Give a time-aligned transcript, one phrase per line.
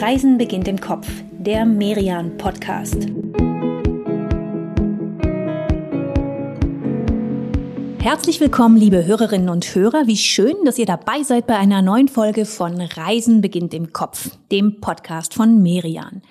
[0.00, 3.06] Reisen beginnt im Kopf, der Merian Podcast.
[7.98, 10.06] Herzlich willkommen, liebe Hörerinnen und Hörer.
[10.06, 14.30] Wie schön, dass ihr dabei seid bei einer neuen Folge von Reisen beginnt im Kopf,
[14.50, 16.22] dem Podcast von Merian.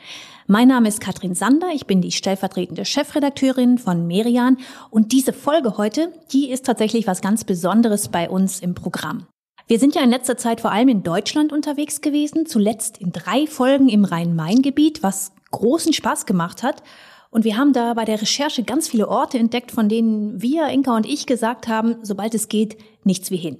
[0.48, 4.58] Mein Name ist Katrin Sander, ich bin die stellvertretende Chefredakteurin von Merian
[4.90, 9.28] und diese Folge heute, die ist tatsächlich was ganz Besonderes bei uns im Programm.
[9.70, 13.46] Wir sind ja in letzter Zeit vor allem in Deutschland unterwegs gewesen, zuletzt in drei
[13.46, 16.82] Folgen im Rhein-Main-Gebiet, was großen Spaß gemacht hat.
[17.30, 20.96] Und wir haben da bei der Recherche ganz viele Orte entdeckt, von denen wir, Inka
[20.96, 23.60] und ich, gesagt haben, sobald es geht, nichts wie hin.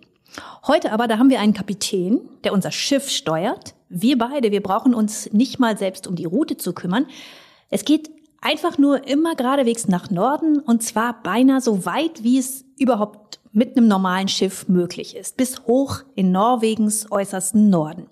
[0.66, 3.76] Heute aber, da haben wir einen Kapitän, der unser Schiff steuert.
[3.88, 7.06] Wir beide, wir brauchen uns nicht mal selbst um die Route zu kümmern.
[7.70, 8.10] Es geht
[8.42, 13.76] einfach nur immer geradewegs nach Norden und zwar beinahe so weit, wie es überhaupt mit
[13.76, 18.08] einem normalen Schiff möglich ist, bis hoch in Norwegens äußersten Norden.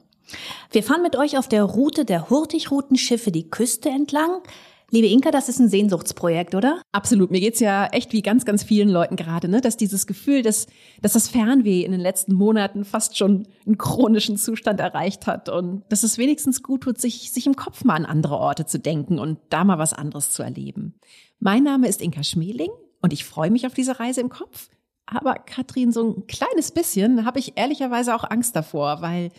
[0.72, 4.42] Wir fahren mit euch auf der Route der Hurtigroutenschiffe die Küste entlang,
[4.90, 6.82] Liebe Inka, das ist ein Sehnsuchtsprojekt, oder?
[6.94, 7.30] Absolut.
[7.30, 9.60] Mir geht's ja echt wie ganz, ganz vielen Leuten gerade, ne?
[9.60, 10.68] dass dieses Gefühl, dass,
[11.02, 15.84] dass das Fernweh in den letzten Monaten fast schon einen chronischen Zustand erreicht hat und
[15.90, 19.20] dass es wenigstens gut tut, sich, sich im Kopf mal an andere Orte zu denken
[19.20, 20.96] und da mal was anderes zu erleben.
[21.40, 24.70] Mein Name ist Inka Schmeling und ich freue mich auf diese Reise im Kopf.
[25.08, 29.32] Aber Katrin, so ein kleines bisschen habe ich ehrlicherweise auch Angst davor, weil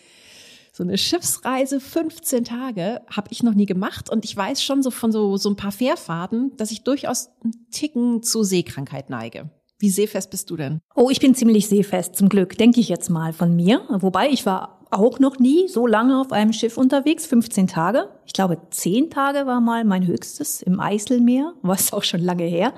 [0.73, 4.91] so eine Schiffsreise 15 Tage habe ich noch nie gemacht und ich weiß schon so
[4.91, 9.51] von so, so ein paar Fährfahrten, dass ich durchaus einen Ticken zu Seekrankheit neige.
[9.81, 10.81] Wie seefest bist du denn?
[10.95, 13.83] Oh, ich bin ziemlich seefest, zum Glück, denke ich jetzt mal von mir.
[13.89, 18.09] Wobei ich war auch noch nie so lange auf einem Schiff unterwegs, 15 Tage.
[18.25, 22.73] Ich glaube, 10 Tage war mal mein höchstes im Eiselmeer, was auch schon lange her.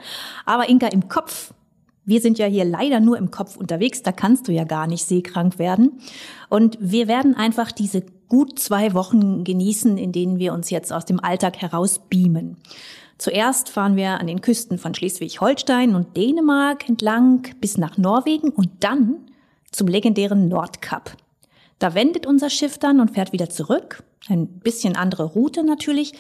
[0.45, 1.55] Aber Inka, im Kopf
[2.11, 5.07] wir sind ja hier leider nur im Kopf unterwegs, da kannst du ja gar nicht
[5.07, 6.01] seekrank werden.
[6.51, 11.05] Und wir werden einfach diese gut zwei Wochen genießen, in denen wir uns jetzt aus
[11.07, 12.57] dem Alltag heraus beamen.
[13.17, 18.71] Zuerst fahren wir an den Küsten von Schleswig-Holstein und Dänemark entlang bis nach Norwegen und
[18.81, 19.17] dann
[19.71, 21.17] zum legendären Nordkap.
[21.79, 24.03] Da wendet unser Schiff dann und fährt wieder zurück.
[24.29, 26.13] Ein bisschen andere Route natürlich.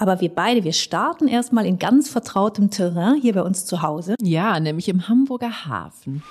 [0.00, 4.14] Aber wir beide, wir starten erstmal in ganz vertrautem Terrain hier bei uns zu Hause.
[4.22, 6.22] Ja, nämlich im Hamburger Hafen.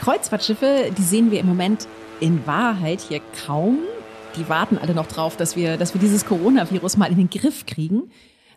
[0.00, 1.86] Kreuzfahrtschiffe, die sehen wir im Moment
[2.18, 3.78] in Wahrheit hier kaum.
[4.36, 7.66] Die warten alle noch drauf, dass wir, dass wir dieses Coronavirus mal in den Griff
[7.66, 8.10] kriegen.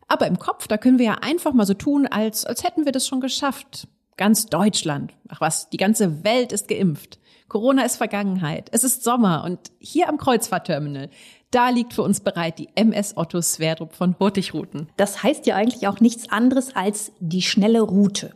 [0.07, 2.94] Aber im Kopf, da können wir ja einfach mal so tun, als, als hätten wir
[2.94, 3.89] das schon geschafft.
[4.17, 7.19] Ganz Deutschland, ach was, die ganze Welt ist geimpft.
[7.49, 8.69] Corona ist Vergangenheit.
[8.71, 11.09] Es ist Sommer und hier am Kreuzfahrtterminal,
[11.51, 14.89] da liegt für uns bereit die MS Otto Sverdrup von Hurtigruten.
[14.97, 18.33] Das heißt ja eigentlich auch nichts anderes als die schnelle Route.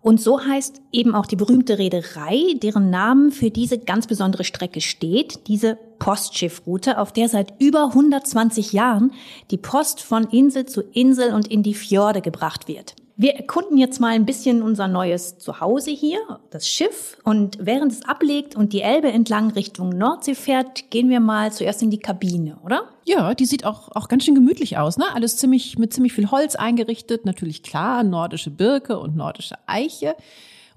[0.00, 4.80] Und so heißt eben auch die berühmte Reederei, deren Namen für diese ganz besondere Strecke
[4.80, 9.12] steht, diese Postschiffroute, auf der seit über 120 Jahren
[9.50, 12.94] die Post von Insel zu Insel und in die Fjorde gebracht wird.
[13.20, 16.20] Wir erkunden jetzt mal ein bisschen unser neues Zuhause hier,
[16.50, 17.18] das Schiff.
[17.24, 21.82] Und während es ablegt und die Elbe entlang Richtung Nordsee fährt, gehen wir mal zuerst
[21.82, 22.84] in die Kabine, oder?
[23.04, 25.04] Ja, die sieht auch, auch ganz schön gemütlich aus, ne?
[25.12, 27.26] Alles ziemlich, mit ziemlich viel Holz eingerichtet.
[27.26, 30.14] Natürlich klar, nordische Birke und nordische Eiche.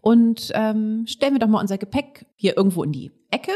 [0.02, 3.52] Und ähm, stellen wir doch mal unser Gepäck hier irgendwo in die Ecke.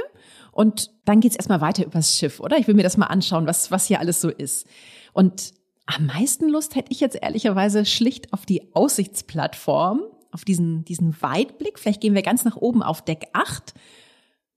[0.52, 2.60] Und dann geht's erstmal weiter übers Schiff, oder?
[2.60, 4.68] Ich will mir das mal anschauen, was, was hier alles so ist.
[5.12, 10.02] Und am meisten Lust hätte ich jetzt ehrlicherweise schlicht auf die Aussichtsplattform,
[10.32, 11.80] auf diesen, diesen Weitblick.
[11.80, 13.74] Vielleicht gehen wir ganz nach oben auf Deck 8.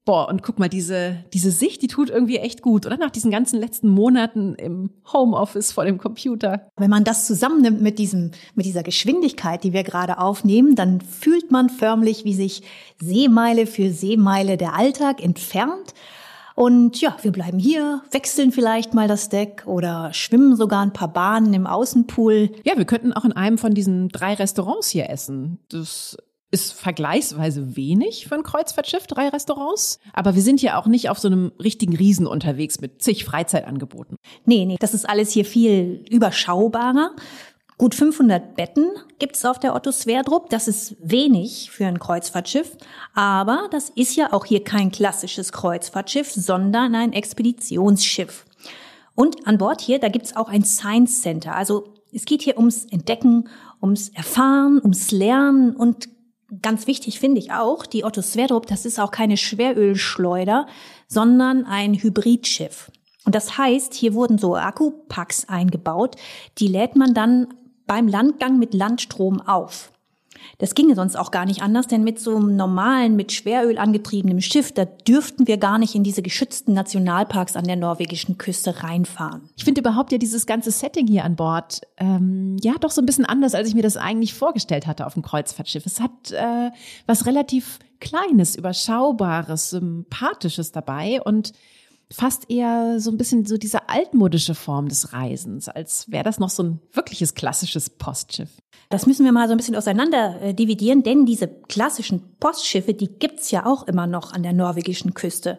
[0.04, 2.96] Boah, und guck mal, diese, diese Sicht, die tut irgendwie echt gut, oder?
[2.96, 6.70] Nach diesen ganzen letzten Monaten im Homeoffice vor dem Computer.
[6.78, 11.50] Wenn man das zusammennimmt mit diesem, mit dieser Geschwindigkeit, die wir gerade aufnehmen, dann fühlt
[11.50, 12.62] man förmlich, wie sich
[12.98, 15.92] Seemeile für Seemeile der Alltag entfernt
[16.58, 21.12] und ja, wir bleiben hier, wechseln vielleicht mal das Deck oder schwimmen sogar ein paar
[21.12, 22.50] Bahnen im Außenpool.
[22.64, 25.60] Ja, wir könnten auch in einem von diesen drei Restaurants hier essen.
[25.68, 26.16] Das
[26.50, 30.00] ist vergleichsweise wenig für ein Kreuzfahrtschiff, drei Restaurants.
[30.12, 34.16] Aber wir sind ja auch nicht auf so einem richtigen Riesen unterwegs mit zig Freizeitangeboten.
[34.44, 37.12] Nee, nee, das ist alles hier viel überschaubarer.
[37.78, 38.90] Gut 500 Betten
[39.20, 40.50] gibt's auf der Otto Sverdrup.
[40.50, 42.76] Das ist wenig für ein Kreuzfahrtschiff.
[43.14, 48.44] Aber das ist ja auch hier kein klassisches Kreuzfahrtschiff, sondern ein Expeditionsschiff.
[49.14, 51.54] Und an Bord hier, da gibt's auch ein Science Center.
[51.54, 53.48] Also es geht hier ums Entdecken,
[53.80, 56.08] ums Erfahren, ums Lernen und
[56.62, 60.66] ganz wichtig finde ich auch, die Otto Sverdrup, das ist auch keine Schwerölschleuder,
[61.06, 62.90] sondern ein Hybridschiff.
[63.24, 66.16] Und das heißt, hier wurden so Akkupacks eingebaut,
[66.56, 67.48] die lädt man dann
[67.88, 69.90] beim Landgang mit Landstrom auf.
[70.58, 74.40] Das ginge sonst auch gar nicht anders, denn mit so einem normalen, mit Schweröl angetriebenem
[74.40, 79.50] Schiff, da dürften wir gar nicht in diese geschützten Nationalparks an der norwegischen Küste reinfahren.
[79.56, 83.06] Ich finde überhaupt ja dieses ganze Setting hier an Bord, ähm, ja, doch so ein
[83.06, 85.86] bisschen anders, als ich mir das eigentlich vorgestellt hatte auf dem Kreuzfahrtschiff.
[85.86, 86.70] Es hat äh,
[87.06, 91.52] was relativ Kleines, Überschaubares, Sympathisches dabei und
[92.10, 96.50] fast eher so ein bisschen so diese altmodische Form des Reisens, als wäre das noch
[96.50, 98.50] so ein wirkliches klassisches Postschiff.
[98.88, 103.08] Das müssen wir mal so ein bisschen auseinander äh, dividieren, denn diese klassischen Postschiffe, die
[103.08, 105.58] gibt's ja auch immer noch an der norwegischen Küste.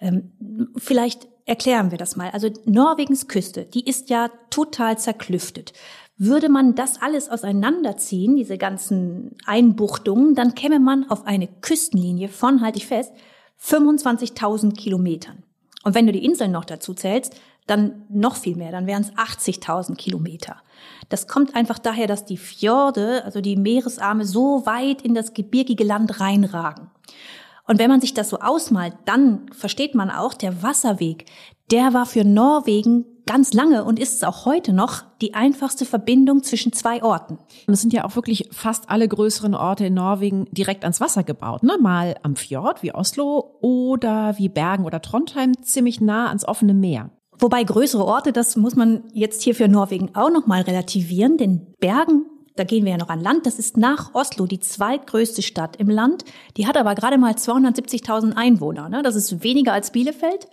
[0.00, 0.32] Ähm,
[0.76, 2.30] vielleicht erklären wir das mal.
[2.30, 5.74] Also Norwegens Küste, die ist ja total zerklüftet.
[6.16, 12.62] Würde man das alles auseinanderziehen, diese ganzen Einbuchtungen, dann käme man auf eine Küstenlinie von,
[12.62, 13.12] halte ich fest,
[13.60, 15.42] 25.000 Kilometern.
[15.84, 17.34] Und wenn du die Inseln noch dazu zählst,
[17.66, 20.56] dann noch viel mehr, dann wären es 80.000 Kilometer.
[21.08, 25.84] Das kommt einfach daher, dass die Fjorde, also die Meeresarme, so weit in das gebirgige
[25.84, 26.90] Land reinragen.
[27.66, 31.26] Und wenn man sich das so ausmalt, dann versteht man auch, der Wasserweg,
[31.70, 36.42] der war für Norwegen ganz lange und ist es auch heute noch die einfachste Verbindung
[36.42, 37.38] zwischen zwei Orten.
[37.66, 41.22] Und es sind ja auch wirklich fast alle größeren Orte in Norwegen direkt ans Wasser
[41.22, 41.62] gebaut.
[41.62, 41.76] Ne?
[41.80, 47.10] Mal am Fjord wie Oslo oder wie Bergen oder Trondheim ziemlich nah ans offene Meer.
[47.38, 52.26] Wobei größere Orte, das muss man jetzt hier für Norwegen auch nochmal relativieren, denn Bergen,
[52.56, 55.88] da gehen wir ja noch an Land, das ist nach Oslo die zweitgrößte Stadt im
[55.88, 56.24] Land.
[56.56, 58.88] Die hat aber gerade mal 270.000 Einwohner.
[58.88, 59.02] Ne?
[59.02, 60.48] Das ist weniger als Bielefeld.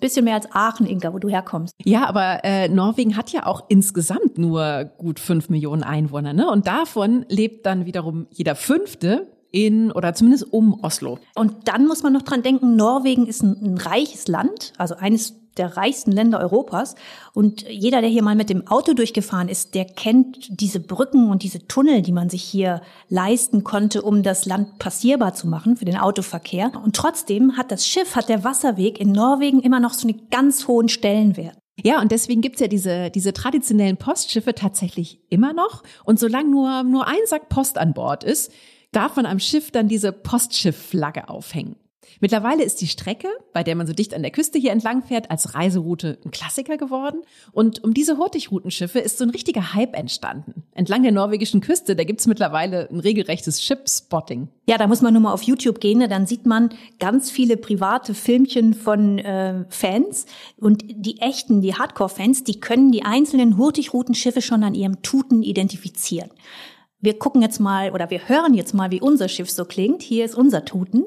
[0.00, 1.74] Bisschen mehr als Aachen, Inga, wo du herkommst.
[1.84, 6.50] Ja, aber äh, Norwegen hat ja auch insgesamt nur gut fünf Millionen Einwohner, ne?
[6.50, 11.18] Und davon lebt dann wiederum jeder Fünfte in oder zumindest um Oslo.
[11.36, 15.43] Und dann muss man noch dran denken, Norwegen ist ein, ein reiches Land, also eines
[15.56, 16.94] der reichsten Länder Europas.
[17.32, 21.42] Und jeder, der hier mal mit dem Auto durchgefahren ist, der kennt diese Brücken und
[21.42, 25.84] diese Tunnel, die man sich hier leisten konnte, um das Land passierbar zu machen für
[25.84, 26.72] den Autoverkehr.
[26.82, 30.66] Und trotzdem hat das Schiff, hat der Wasserweg in Norwegen immer noch so einen ganz
[30.68, 31.56] hohen Stellenwert.
[31.82, 35.82] Ja, und deswegen gibt's ja diese, diese traditionellen Postschiffe tatsächlich immer noch.
[36.04, 38.52] Und solange nur, nur ein Sack Post an Bord ist,
[38.92, 41.76] darf man am Schiff dann diese Postschiffflagge aufhängen.
[42.20, 45.30] Mittlerweile ist die Strecke, bei der man so dicht an der Küste hier entlang fährt,
[45.30, 47.22] als Reiseroute ein Klassiker geworden.
[47.52, 50.64] Und um diese Hurtigroutenschiffe ist so ein richtiger Hype entstanden.
[50.74, 54.48] Entlang der norwegischen Küste, da gibt's mittlerweile ein regelrechtes Ship-Spotting.
[54.66, 56.08] Ja, da muss man nur mal auf YouTube gehen, ne?
[56.08, 60.26] dann sieht man ganz viele private Filmchen von äh, Fans.
[60.56, 66.30] Und die echten, die Hardcore-Fans, die können die einzelnen Hurtigroutenschiffe schon an ihrem Tuten identifizieren.
[67.04, 70.00] Wir gucken jetzt mal oder wir hören jetzt mal, wie unser Schiff so klingt.
[70.00, 71.04] Hier ist unser Tuten.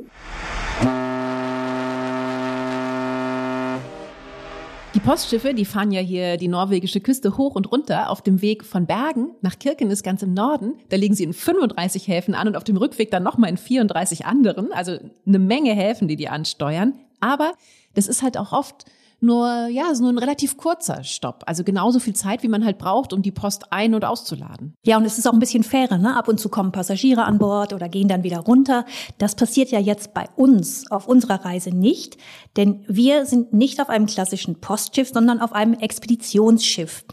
[4.93, 8.63] Die Postschiffe, die fahren ja hier die norwegische Küste hoch und runter auf dem Weg
[8.63, 10.75] von Bergen nach Kirkenes ganz im Norden.
[10.89, 14.27] Da legen sie in 35 Häfen an und auf dem Rückweg dann nochmal in 34
[14.27, 14.71] anderen.
[14.71, 16.93] Also eine Menge Häfen, die die ansteuern.
[17.21, 17.53] Aber
[17.95, 18.85] das ist halt auch oft
[19.19, 21.43] nur, ja, so nur ein relativ kurzer Stopp.
[21.47, 24.75] Also genauso viel Zeit, wie man halt braucht, um die Post ein- und auszuladen.
[24.85, 26.15] Ja, und es ist auch ein bisschen fairer, ne?
[26.15, 28.85] Ab und zu kommen Passagiere an Bord oder gehen dann wieder runter.
[29.17, 32.17] Das passiert ja jetzt bei uns auf unserer Reise nicht,
[32.57, 37.03] denn wir sind nicht auf einem klassischen Postschiff, sondern auf einem Expeditionsschiff.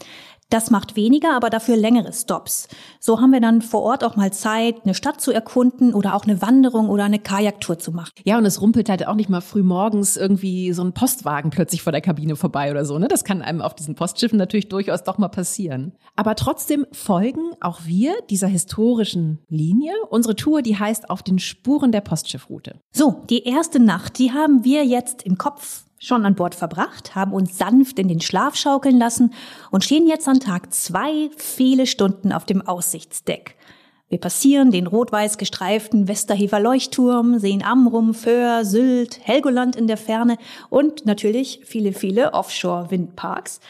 [0.49, 2.67] Das macht weniger, aber dafür längere Stops.
[2.99, 6.25] So haben wir dann vor Ort auch mal Zeit, eine Stadt zu erkunden oder auch
[6.25, 8.11] eine Wanderung oder eine Kajaktour zu machen.
[8.25, 11.81] Ja, und es rumpelt halt auch nicht mal früh morgens irgendwie so ein Postwagen plötzlich
[11.81, 12.99] vor der Kabine vorbei oder so.
[12.99, 13.07] Ne?
[13.07, 15.93] Das kann einem auf diesen Postschiffen natürlich durchaus doch mal passieren.
[16.15, 19.93] Aber trotzdem folgen auch wir dieser historischen Linie.
[20.09, 22.79] Unsere Tour, die heißt auf den Spuren der Postschiffroute.
[22.93, 27.33] So, die erste Nacht, die haben wir jetzt im Kopf schon an Bord verbracht, haben
[27.33, 29.33] uns sanft in den Schlaf schaukeln lassen
[29.71, 33.55] und stehen jetzt an Tag zwei viele Stunden auf dem Aussichtsdeck.
[34.07, 40.37] Wir passieren den rot-weiß gestreiften Westerhever Leuchtturm, sehen Amrum, Föhr, Sylt, Helgoland in der Ferne
[40.69, 43.61] und natürlich viele, viele Offshore-Windparks.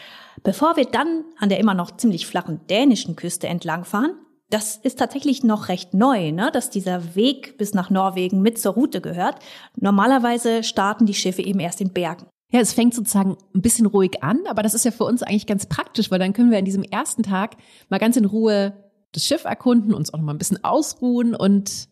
[0.43, 4.13] Bevor wir dann an der immer noch ziemlich flachen dänischen Küste entlangfahren,
[4.55, 6.49] das ist tatsächlich noch recht neu, ne?
[6.49, 9.35] dass dieser Weg bis nach Norwegen mit zur Route gehört.
[9.75, 12.27] Normalerweise starten die Schiffe eben erst in Bergen.
[12.53, 15.45] Ja, es fängt sozusagen ein bisschen ruhig an, aber das ist ja für uns eigentlich
[15.45, 17.57] ganz praktisch, weil dann können wir an diesem ersten Tag
[17.89, 18.71] mal ganz in Ruhe
[19.11, 21.89] das Schiff erkunden, uns auch noch mal ein bisschen ausruhen und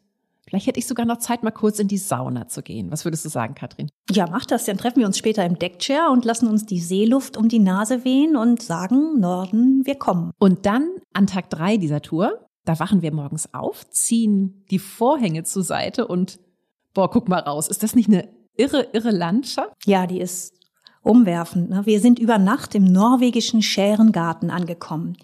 [0.47, 2.91] vielleicht hätte ich sogar noch Zeit, mal kurz in die Sauna zu gehen.
[2.91, 3.89] Was würdest du sagen, Katrin?
[4.09, 4.63] Ja, mach das.
[4.63, 8.05] Dann treffen wir uns später im Deckchair und lassen uns die Seeluft um die Nase
[8.05, 10.31] wehen und sagen, Norden, wir kommen.
[10.39, 15.43] Und dann an Tag drei dieser Tour, da wachen wir morgens auf, ziehen die Vorhänge
[15.43, 16.39] zur Seite und
[16.93, 17.67] boah, guck mal raus.
[17.67, 19.73] Ist das nicht eine irre, irre Landschaft?
[19.85, 20.53] Ja, die ist
[21.01, 21.69] umwerfend.
[21.69, 21.85] Ne?
[21.85, 25.17] Wir sind über Nacht im norwegischen Schärengarten angekommen.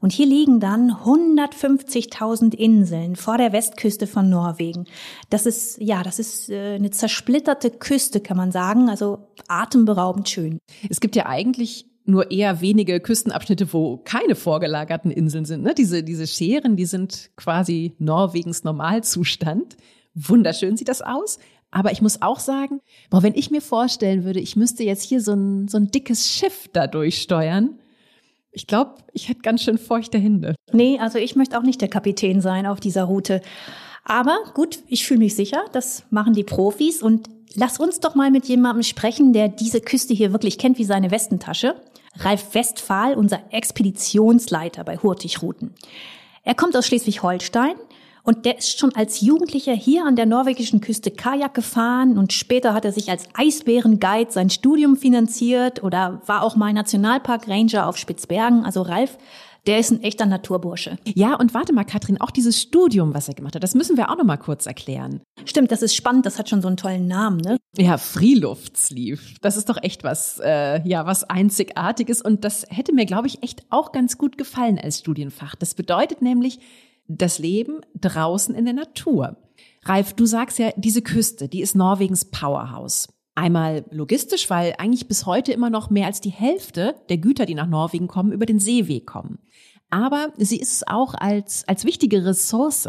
[0.00, 4.86] Und hier liegen dann 150.000 Inseln vor der Westküste von Norwegen.
[5.30, 8.90] Das ist, ja, das ist äh, eine zersplitterte Küste, kann man sagen.
[8.90, 10.58] Also atemberaubend schön.
[10.90, 15.62] Es gibt ja eigentlich nur eher wenige Küstenabschnitte, wo keine vorgelagerten Inseln sind.
[15.62, 15.74] Ne?
[15.74, 19.76] Diese, diese Scheren, die sind quasi Norwegens Normalzustand.
[20.14, 21.38] Wunderschön sieht das aus.
[21.70, 25.20] Aber ich muss auch sagen, boah, wenn ich mir vorstellen würde, ich müsste jetzt hier
[25.20, 27.78] so ein, so ein dickes Schiff da durchsteuern,
[28.54, 30.54] ich glaube, ich hätte ganz schön feuchte Hände.
[30.72, 33.40] Nee, also ich möchte auch nicht der Kapitän sein auf dieser Route.
[34.04, 38.30] Aber gut, ich fühle mich sicher, das machen die Profis und lass uns doch mal
[38.30, 41.76] mit jemandem sprechen, der diese Küste hier wirklich kennt wie seine Westentasche.
[42.18, 45.74] Ralf Westphal, unser Expeditionsleiter bei Hurtigruten.
[46.44, 47.76] Er kommt aus Schleswig-Holstein,
[48.24, 52.72] und der ist schon als Jugendlicher hier an der norwegischen Küste Kajak gefahren und später
[52.72, 57.96] hat er sich als Eisbärenguide sein Studium finanziert oder war auch mal Nationalpark Ranger auf
[57.96, 58.64] Spitzbergen.
[58.64, 59.18] Also Ralf,
[59.66, 60.98] der ist ein echter Naturbursche.
[61.14, 64.10] Ja, und warte mal, Katrin, auch dieses Studium, was er gemacht hat, das müssen wir
[64.10, 65.20] auch noch mal kurz erklären.
[65.44, 67.58] Stimmt, das ist spannend, das hat schon so einen tollen Namen, ne?
[67.76, 69.20] Ja, Freeluftsleave.
[69.40, 73.42] Das ist doch echt was, äh, ja, was Einzigartiges und das hätte mir, glaube ich,
[73.42, 75.54] echt auch ganz gut gefallen als Studienfach.
[75.54, 76.58] Das bedeutet nämlich,
[77.08, 79.36] das Leben draußen in der Natur.
[79.84, 83.08] Ralf, du sagst ja, diese Küste, die ist Norwegens Powerhouse.
[83.34, 87.54] Einmal logistisch, weil eigentlich bis heute immer noch mehr als die Hälfte der Güter, die
[87.54, 89.38] nach Norwegen kommen, über den Seeweg kommen.
[89.88, 92.88] Aber sie ist es auch als, als wichtige Ressource,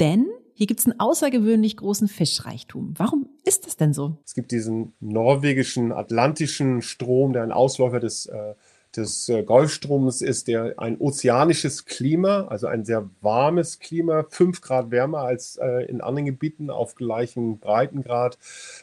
[0.00, 2.94] denn hier gibt es einen außergewöhnlich großen Fischreichtum.
[2.96, 4.18] Warum ist das denn so?
[4.24, 8.54] Es gibt diesen norwegischen atlantischen Strom, der ein Ausläufer des äh,
[8.96, 14.90] des äh, Golfstroms ist der ein ozeanisches Klima, also ein sehr warmes Klima, fünf Grad
[14.90, 18.38] wärmer als äh, in anderen Gebieten auf gleichem Breitengrad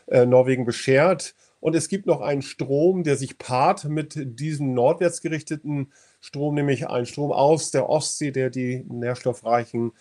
[0.07, 1.35] äh, Norwegen beschert.
[1.59, 6.87] Und es gibt noch einen Strom, der sich paart mit diesem nordwärts gerichteten Strom, nämlich
[6.87, 9.91] ein Strom aus der Ostsee, der die nährstoffreichen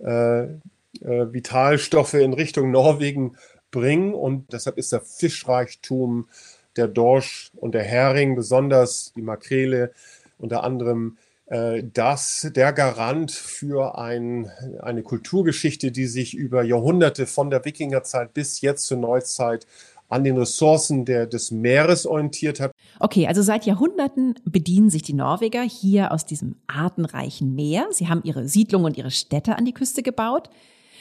[0.00, 0.58] äh, äh,
[1.00, 3.36] Vitalstoffe in Richtung Norwegen
[3.70, 4.14] bringen.
[4.14, 6.28] Und deshalb ist der Fischreichtum
[6.76, 9.92] der Dorsch und der Hering, besonders die Makrele
[10.38, 11.16] unter anderem,
[11.46, 14.50] äh, der Garant für ein,
[14.80, 19.66] eine Kulturgeschichte, die sich über Jahrhunderte von der Wikingerzeit bis jetzt zur Neuzeit
[20.08, 22.72] an den Ressourcen der, des Meeres orientiert hat.
[23.00, 27.86] Okay, also seit Jahrhunderten bedienen sich die Norweger hier aus diesem artenreichen Meer.
[27.90, 30.50] Sie haben ihre Siedlungen und ihre Städte an die Küste gebaut.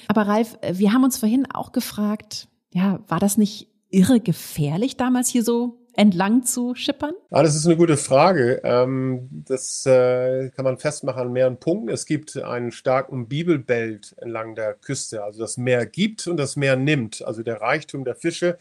[0.07, 5.29] Aber Ralf, wir haben uns vorhin auch gefragt, ja, war das nicht irre gefährlich, damals
[5.29, 7.13] hier so entlang zu schippern?
[7.29, 8.61] Ah, das ist eine gute Frage.
[8.63, 11.89] Ähm, das äh, kann man festmachen an mehreren Punkten.
[11.89, 15.23] Es gibt einen starken Bibelbelt entlang der Küste.
[15.23, 17.23] Also das Meer gibt und das Meer nimmt.
[17.23, 18.57] Also der Reichtum der Fische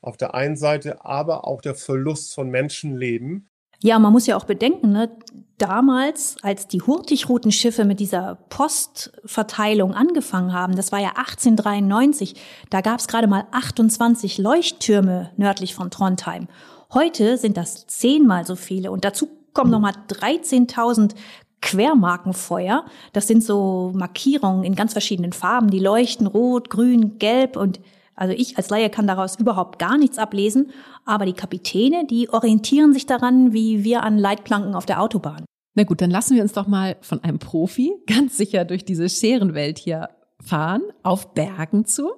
[0.00, 3.48] auf der einen Seite, aber auch der Verlust von Menschenleben.
[3.82, 5.10] Ja, man muss ja auch bedenken, ne,
[5.58, 12.34] damals, als die Hurtigroutenschiffe mit dieser Postverteilung angefangen haben, das war ja 1893,
[12.70, 16.46] da gab es gerade mal 28 Leuchttürme nördlich von Trondheim.
[16.94, 21.14] Heute sind das zehnmal so viele und dazu kommen nochmal 13.000
[21.60, 22.84] Quermarkenfeuer.
[23.12, 27.80] Das sind so Markierungen in ganz verschiedenen Farben, die leuchten rot, grün, gelb und
[28.14, 30.70] also ich als Laie kann daraus überhaupt gar nichts ablesen,
[31.04, 35.44] aber die Kapitäne, die orientieren sich daran, wie wir an Leitplanken auf der Autobahn.
[35.74, 39.08] Na gut, dann lassen wir uns doch mal von einem Profi ganz sicher durch diese
[39.08, 42.10] Scherenwelt hier fahren, auf Bergen zu.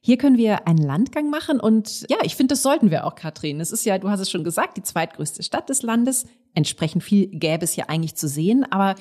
[0.00, 3.60] Hier können wir einen Landgang machen und ja, ich finde, das sollten wir auch, Katrin.
[3.60, 6.26] Es ist ja, du hast es schon gesagt, die zweitgrößte Stadt des Landes.
[6.54, 8.94] Entsprechend viel gäbe es hier eigentlich zu sehen, aber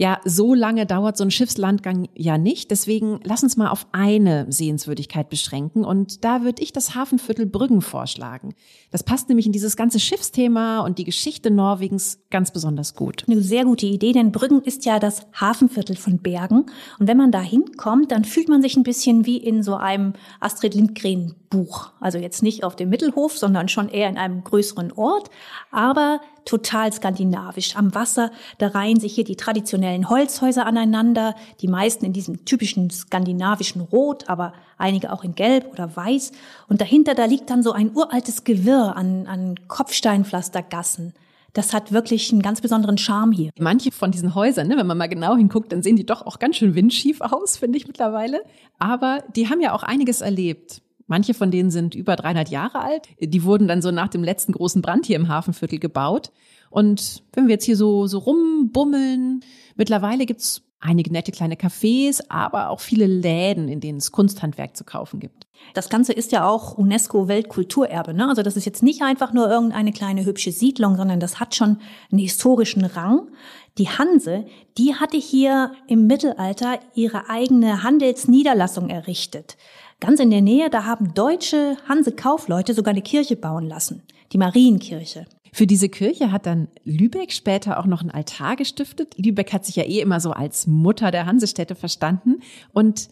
[0.00, 2.70] ja, so lange dauert so ein Schiffslandgang ja nicht.
[2.70, 5.84] Deswegen lass uns mal auf eine Sehenswürdigkeit beschränken.
[5.84, 8.54] Und da würde ich das Hafenviertel Brüggen vorschlagen.
[8.92, 13.24] Das passt nämlich in dieses ganze Schiffsthema und die Geschichte Norwegens ganz besonders gut.
[13.26, 16.66] Eine sehr gute Idee, denn Brüggen ist ja das Hafenviertel von Bergen.
[17.00, 20.12] Und wenn man da hinkommt, dann fühlt man sich ein bisschen wie in so einem
[20.38, 21.90] Astrid Lindgren Buch.
[22.00, 25.30] Also jetzt nicht auf dem Mittelhof, sondern schon eher in einem größeren Ort.
[25.70, 27.76] Aber total skandinavisch.
[27.76, 32.90] Am Wasser, da reihen sich hier die traditionellen Holzhäuser aneinander, die meisten in diesem typischen
[32.90, 36.32] skandinavischen Rot, aber einige auch in Gelb oder Weiß.
[36.68, 41.12] Und dahinter, da liegt dann so ein uraltes Gewirr an, an Kopfsteinpflastergassen.
[41.54, 43.50] Das hat wirklich einen ganz besonderen Charme hier.
[43.58, 46.38] Manche von diesen Häusern, ne, wenn man mal genau hinguckt, dann sehen die doch auch
[46.38, 48.42] ganz schön windschief aus, finde ich mittlerweile.
[48.78, 50.82] Aber die haben ja auch einiges erlebt.
[51.08, 53.08] Manche von denen sind über 300 Jahre alt.
[53.18, 56.30] Die wurden dann so nach dem letzten großen Brand hier im Hafenviertel gebaut.
[56.70, 59.40] Und wenn wir jetzt hier so, so rumbummeln,
[59.74, 64.84] mittlerweile gibt's einige nette kleine Cafés, aber auch viele Läden, in denen es Kunsthandwerk zu
[64.84, 65.46] kaufen gibt.
[65.74, 68.14] Das Ganze ist ja auch UNESCO-Weltkulturerbe.
[68.14, 68.28] Ne?
[68.28, 71.78] Also das ist jetzt nicht einfach nur irgendeine kleine hübsche Siedlung, sondern das hat schon
[72.12, 73.28] einen historischen Rang.
[73.76, 74.46] Die Hanse,
[74.76, 79.56] die hatte hier im Mittelalter ihre eigene Handelsniederlassung errichtet.
[80.00, 84.02] Ganz in der Nähe, da haben deutsche Hanse-Kaufleute sogar eine Kirche bauen lassen,
[84.32, 85.26] die Marienkirche.
[85.52, 89.14] Für diese Kirche hat dann Lübeck später auch noch einen Altar gestiftet.
[89.16, 92.40] Lübeck hat sich ja eh immer so als Mutter der Hansestädte verstanden.
[92.72, 93.08] Und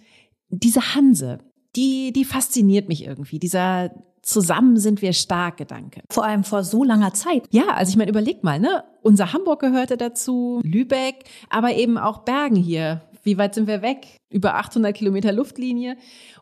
[0.51, 1.39] diese Hanse,
[1.75, 3.39] die, die fasziniert mich irgendwie.
[3.39, 3.91] Dieser
[4.23, 6.03] Zusammen sind wir stark Gedanke.
[6.11, 7.45] Vor allem vor so langer Zeit.
[7.53, 8.83] Ja, also ich meine, überleg mal, ne?
[9.03, 13.03] Unser Hamburg gehörte dazu, Lübeck, aber eben auch Bergen hier.
[13.27, 14.07] Wie weit sind wir weg?
[14.31, 15.97] Über 800 Kilometer Luftlinie.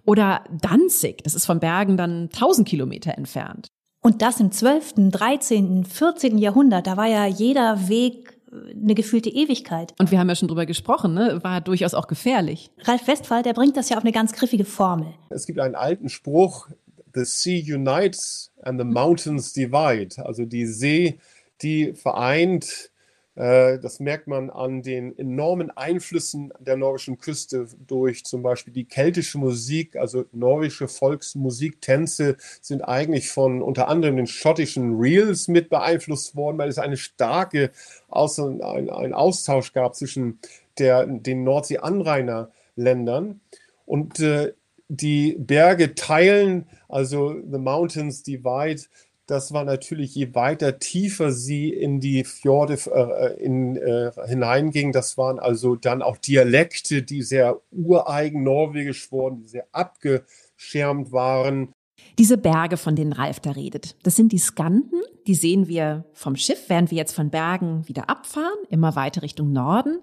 [0.04, 3.68] Oder Danzig, das ist von Bergen dann 1000 Kilometer entfernt.
[4.02, 6.36] Und das im 12., 13., 14.
[6.36, 9.94] Jahrhundert, da war ja jeder Weg äh, eine gefühlte Ewigkeit.
[9.98, 11.42] Und wir haben ja schon drüber gesprochen, ne?
[11.42, 12.70] war durchaus auch gefährlich.
[12.82, 15.14] Ralf Westphal, der bringt das ja auf eine ganz griffige Formel.
[15.30, 16.68] Es gibt einen alten Spruch,
[17.14, 20.22] The sea unites and the mountains divide.
[20.26, 21.18] Also die See,
[21.62, 22.90] die vereint
[23.36, 29.38] das merkt man an den enormen Einflüssen der norwegischen Küste durch zum Beispiel die keltische
[29.38, 36.36] Musik, also norwegische Volksmusik, Tänze sind eigentlich von unter anderem den schottischen Reels mit beeinflusst
[36.36, 37.72] worden, weil es eine starke
[38.08, 40.38] Aus ein, ein Austausch gab zwischen
[40.78, 43.40] der, den Nordsee-Anrainerländern.
[43.84, 44.52] Und äh,
[44.88, 48.82] die Berge teilen, also the mountains divide,
[49.26, 55.16] das war natürlich, je weiter tiefer sie in die Fjorde äh, in, äh, hineinging, das
[55.16, 61.72] waren also dann auch Dialekte, die sehr ureigen norwegisch wurden, die sehr abgeschirmt waren.
[62.18, 66.36] Diese Berge, von denen Ralf da redet, das sind die Skanten, die sehen wir vom
[66.36, 70.00] Schiff, während wir jetzt von Bergen wieder abfahren, immer weiter Richtung Norden.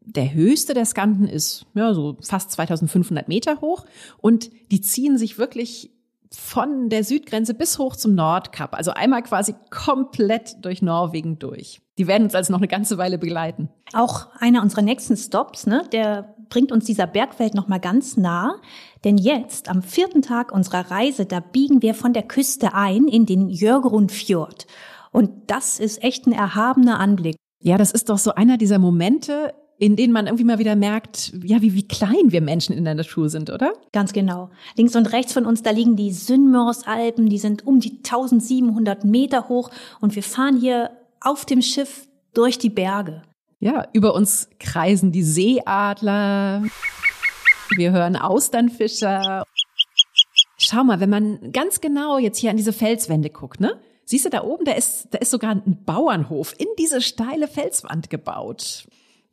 [0.00, 3.86] Der höchste der Skanten ist ja so fast 2500 Meter hoch
[4.18, 5.90] und die ziehen sich wirklich
[6.32, 8.74] von der Südgrenze bis hoch zum Nordkap.
[8.74, 11.80] Also einmal quasi komplett durch Norwegen durch.
[11.98, 13.68] Die werden uns also noch eine ganze Weile begleiten.
[13.92, 18.56] Auch einer unserer nächsten Stops, ne, der bringt uns dieser Bergwelt noch mal ganz nah.
[19.04, 23.26] Denn jetzt, am vierten Tag unserer Reise, da biegen wir von der Küste ein in
[23.26, 24.66] den Jörgrundfjord.
[25.12, 27.36] Und das ist echt ein erhabener Anblick.
[27.60, 31.32] Ja, das ist doch so einer dieser Momente, in denen man irgendwie mal wieder merkt,
[31.44, 33.72] ja, wie, wie klein wir Menschen in der Natur sind, oder?
[33.92, 34.50] Ganz genau.
[34.76, 39.48] Links und rechts von uns, da liegen die Synmorsalpen, die sind um die 1700 Meter
[39.48, 43.22] hoch und wir fahren hier auf dem Schiff durch die Berge.
[43.60, 46.64] Ja, über uns kreisen die Seeadler.
[47.76, 49.44] Wir hören Austernfischer.
[50.56, 53.80] Schau mal, wenn man ganz genau jetzt hier an diese Felswände guckt, ne?
[54.04, 58.10] Siehst du da oben, da ist, da ist sogar ein Bauernhof in diese steile Felswand
[58.10, 58.86] gebaut.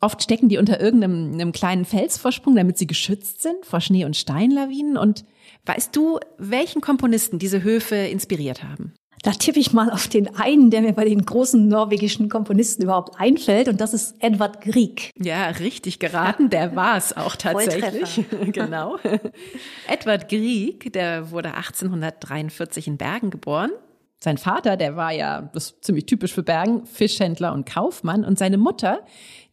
[0.06, 4.98] Oft stecken die unter irgendeinem kleinen Felsvorsprung, damit sie geschützt sind vor Schnee- und Steinlawinen.
[4.98, 5.26] Und
[5.66, 8.94] weißt du, welchen Komponisten diese Höfe inspiriert haben?
[9.24, 13.20] Da tippe ich mal auf den einen, der mir bei den großen norwegischen Komponisten überhaupt
[13.20, 15.10] einfällt, und das ist Edvard Grieg.
[15.18, 18.24] Ja, richtig geraten, der war es auch tatsächlich.
[18.52, 19.00] genau.
[19.88, 23.72] Edvard Grieg, der wurde 1843 in Bergen geboren.
[24.20, 28.24] Sein Vater, der war ja, das ist ziemlich typisch für Bergen, Fischhändler und Kaufmann.
[28.26, 29.02] Und seine Mutter,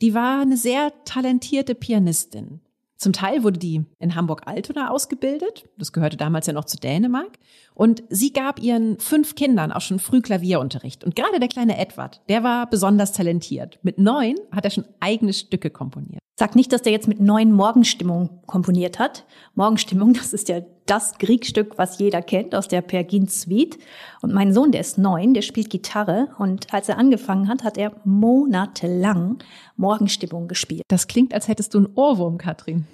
[0.00, 2.60] die war eine sehr talentierte Pianistin.
[3.02, 5.68] Zum Teil wurde die in Hamburg-Altona ausgebildet.
[5.76, 7.36] Das gehörte damals ja noch zu Dänemark.
[7.74, 11.02] Und sie gab ihren fünf Kindern auch schon früh Klavierunterricht.
[11.02, 13.80] Und gerade der kleine Edward, der war besonders talentiert.
[13.82, 16.20] Mit neun hat er schon eigene Stücke komponiert.
[16.38, 19.26] Sag nicht, dass der jetzt mit neun Morgenstimmung komponiert hat.
[19.56, 23.78] Morgenstimmung, das ist ja das Kriegstück, was jeder kennt aus der Pergin Suite.
[24.20, 26.28] Und mein Sohn, der ist neun, der spielt Gitarre.
[26.38, 29.38] Und als er angefangen hat, hat er monatelang
[29.76, 30.82] Morgenstimmung gespielt.
[30.88, 32.86] Das klingt, als hättest du einen Ohrwurm, Katrin.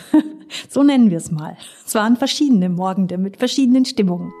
[0.68, 1.56] so nennen wir es mal.
[1.86, 4.32] Es waren verschiedene Morgende mit verschiedenen Stimmungen.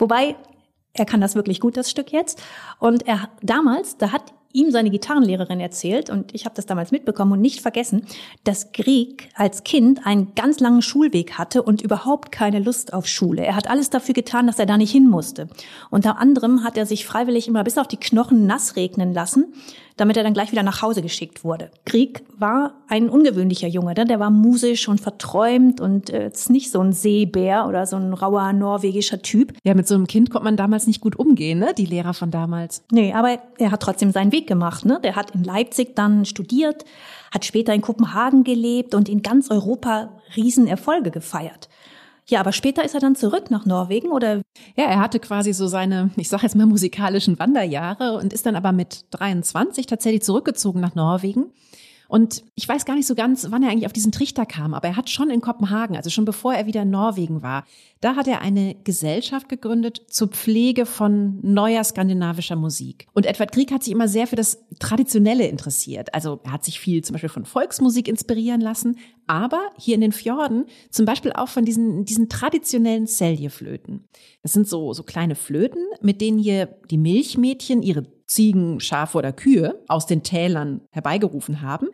[0.00, 0.34] Wobei,
[0.92, 2.42] er kann das wirklich gut, das Stück jetzt.
[2.78, 7.32] Und er damals, da hat ihm seine Gitarrenlehrerin erzählt, und ich habe das damals mitbekommen
[7.32, 8.06] und nicht vergessen,
[8.42, 13.44] dass Grieg als Kind einen ganz langen Schulweg hatte und überhaupt keine Lust auf Schule.
[13.44, 15.48] Er hat alles dafür getan, dass er da nicht hin musste.
[15.90, 19.54] Unter anderem hat er sich freiwillig immer bis auf die Knochen nass regnen lassen,
[20.00, 21.70] damit er dann gleich wieder nach Hause geschickt wurde.
[21.84, 24.06] Krieg war ein ungewöhnlicher Junge, ne?
[24.06, 28.14] der war musisch und verträumt und äh, jetzt nicht so ein Seebär oder so ein
[28.14, 29.52] rauer norwegischer Typ.
[29.62, 31.74] Ja, mit so einem Kind konnte man damals nicht gut umgehen, ne?
[31.76, 32.82] Die Lehrer von damals.
[32.90, 35.00] Nee, aber er hat trotzdem seinen Weg gemacht, ne?
[35.04, 36.84] Der hat in Leipzig dann studiert,
[37.32, 41.68] hat später in Kopenhagen gelebt und in ganz Europa Riesenerfolge gefeiert.
[42.30, 44.36] Ja, aber später ist er dann zurück nach Norwegen oder?
[44.76, 48.54] Ja, er hatte quasi so seine, ich sage jetzt mal musikalischen Wanderjahre und ist dann
[48.54, 51.46] aber mit 23 tatsächlich zurückgezogen nach Norwegen
[52.10, 54.88] und ich weiß gar nicht so ganz, wann er eigentlich auf diesen Trichter kam, aber
[54.88, 57.64] er hat schon in Kopenhagen, also schon bevor er wieder in Norwegen war,
[58.00, 63.06] da hat er eine Gesellschaft gegründet zur Pflege von neuer skandinavischer Musik.
[63.12, 66.12] Und Edward Grieg hat sich immer sehr für das Traditionelle interessiert.
[66.12, 70.10] Also er hat sich viel zum Beispiel von Volksmusik inspirieren lassen, aber hier in den
[70.10, 74.08] Fjorden zum Beispiel auch von diesen, diesen traditionellen Seljeflöten.
[74.42, 79.32] Das sind so, so kleine Flöten, mit denen hier die Milchmädchen ihre Ziegen, Schafe oder
[79.32, 81.88] Kühe aus den Tälern herbeigerufen haben.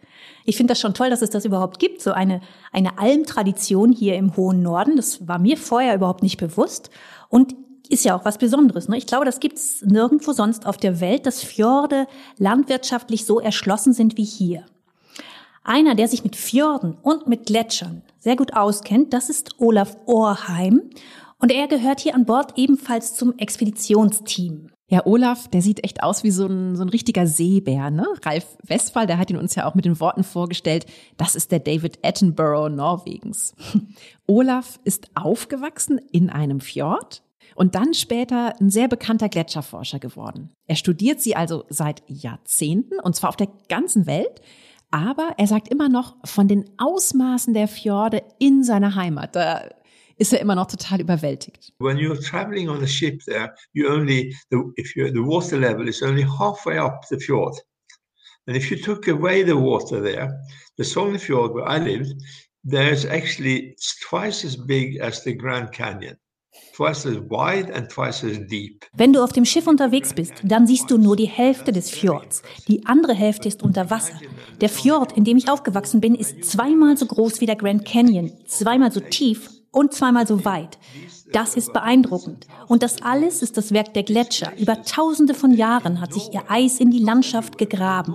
[0.44, 4.16] Ich finde das schon toll, dass es das überhaupt gibt, so eine, eine Almtradition hier
[4.16, 4.96] im hohen Norden.
[4.96, 6.90] Das war mir vorher überhaupt nicht bewusst
[7.30, 7.56] und
[7.88, 8.88] ist ja auch was Besonderes.
[8.88, 8.98] Ne?
[8.98, 13.94] Ich glaube, das gibt es nirgendwo sonst auf der Welt, dass Fjorde landwirtschaftlich so erschlossen
[13.94, 14.66] sind wie hier.
[15.64, 20.82] Einer, der sich mit Fjorden und mit Gletschern sehr gut auskennt, das ist Olaf Ohrheim.
[21.38, 24.70] Und er gehört hier an Bord ebenfalls zum Expeditionsteam.
[24.88, 28.06] Ja, Olaf, der sieht echt aus wie so ein, so ein richtiger Seebär, ne?
[28.24, 31.58] Ralf Westphal, der hat ihn uns ja auch mit den Worten vorgestellt, das ist der
[31.58, 33.56] David Attenborough Norwegens.
[34.28, 37.24] Olaf ist aufgewachsen in einem Fjord
[37.56, 40.52] und dann später ein sehr bekannter Gletscherforscher geworden.
[40.68, 44.40] Er studiert sie also seit Jahrzehnten und zwar auf der ganzen Welt.
[44.92, 49.34] Aber er sagt immer noch von den Ausmaßen der Fjorde in seiner Heimat.
[49.34, 49.62] Da
[50.16, 51.72] ist er immer noch total überwältigt.
[51.78, 55.88] When you're traveling on a ship there, you only, the, if you're, the water level
[55.88, 57.56] is only halfway up the fjord.
[58.46, 60.40] And if you took away the water there,
[60.76, 62.14] the Sognefjord where I lived,
[62.64, 63.76] there's actually
[64.08, 66.16] twice as big as the Grand Canyon.
[66.74, 68.86] Twice as wide and twice as deep.
[68.94, 72.42] Wenn du auf dem Schiff unterwegs bist, dann siehst du nur die Hälfte des Fjords.
[72.68, 74.20] Die andere Hälfte ist unter Wasser.
[74.60, 78.32] Der Fjord, in dem ich aufgewachsen bin, ist zweimal so groß wie der Grand Canyon,
[78.46, 80.78] zweimal so tief und zweimal so weit.
[81.32, 82.46] Das ist beeindruckend.
[82.66, 84.56] Und das alles ist das Werk der Gletscher.
[84.58, 88.14] Über tausende von Jahren hat sich ihr Eis in die Landschaft gegraben.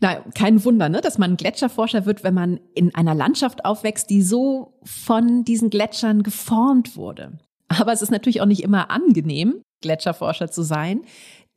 [0.00, 4.20] Na, kein Wunder, ne, dass man Gletscherforscher wird, wenn man in einer Landschaft aufwächst, die
[4.20, 7.38] so von diesen Gletschern geformt wurde.
[7.68, 11.02] Aber es ist natürlich auch nicht immer angenehm, Gletscherforscher zu sein,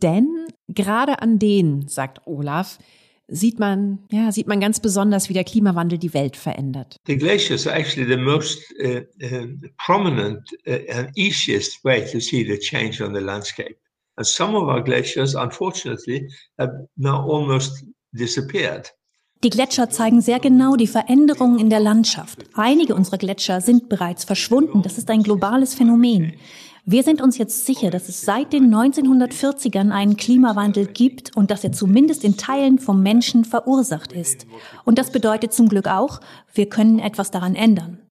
[0.02, 0.30] denn
[0.70, 2.80] gerade an denen, sagt Olaf,
[3.28, 6.98] sieht man, ja, sieht man ganz besonders, wie der Klimawandel die Welt verändert.
[7.08, 9.48] The glaciers are actually the most uh, uh,
[9.86, 13.78] prominent uh, and easiest way to see the change on the landscape.
[14.16, 18.92] And some of our glaciers, unfortunately, have now almost disappeared.
[19.44, 22.40] Die Gletscher zeigen sehr genau die Veränderungen in der Landschaft.
[22.56, 24.82] Einige unserer Gletscher sind bereits verschwunden.
[24.82, 26.34] Das ist ein globales Phänomen.
[26.90, 31.66] Wir sind uns jetzt sicher, dass es seit den 1940ern einen Klimawandel gibt und dass
[31.66, 34.48] er zumindest in Teilen vom Menschen verursacht ist.
[34.86, 36.22] Und das bedeutet zum Glück auch,
[36.54, 38.10] wir können etwas daran ändern.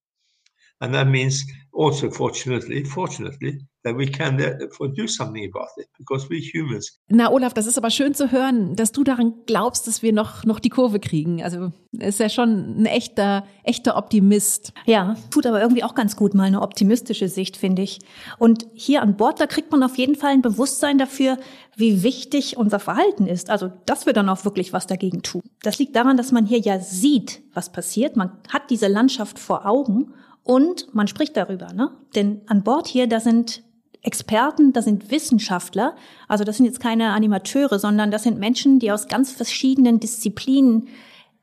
[0.80, 6.29] And that means also, fortunately, fortunately, that we can therefore do something about it, because
[6.29, 6.99] we humans.
[7.09, 10.44] Na, Olaf, das ist aber schön zu hören, dass du daran glaubst, dass wir noch,
[10.44, 11.42] noch die Kurve kriegen.
[11.42, 14.72] Also, ist ja schon ein echter, echter Optimist.
[14.87, 18.01] Ja, tut aber irgendwie auch ganz gut, mal eine optimistische Sicht, finde ich.
[18.38, 21.38] Und hier an Bord, da kriegt man auf jeden Fall ein Bewusstsein dafür,
[21.77, 23.51] wie wichtig unser Verhalten ist.
[23.51, 25.42] Also, dass wir dann auch wirklich was dagegen tun.
[25.62, 28.16] Das liegt daran, dass man hier ja sieht, was passiert.
[28.16, 31.90] Man hat diese Landschaft vor Augen und man spricht darüber, ne?
[32.14, 33.62] Denn an Bord hier, da sind
[34.02, 35.96] Experten, da sind Wissenschaftler.
[36.28, 40.88] Also das sind jetzt keine Animateure, sondern das sind Menschen, die aus ganz verschiedenen Disziplinen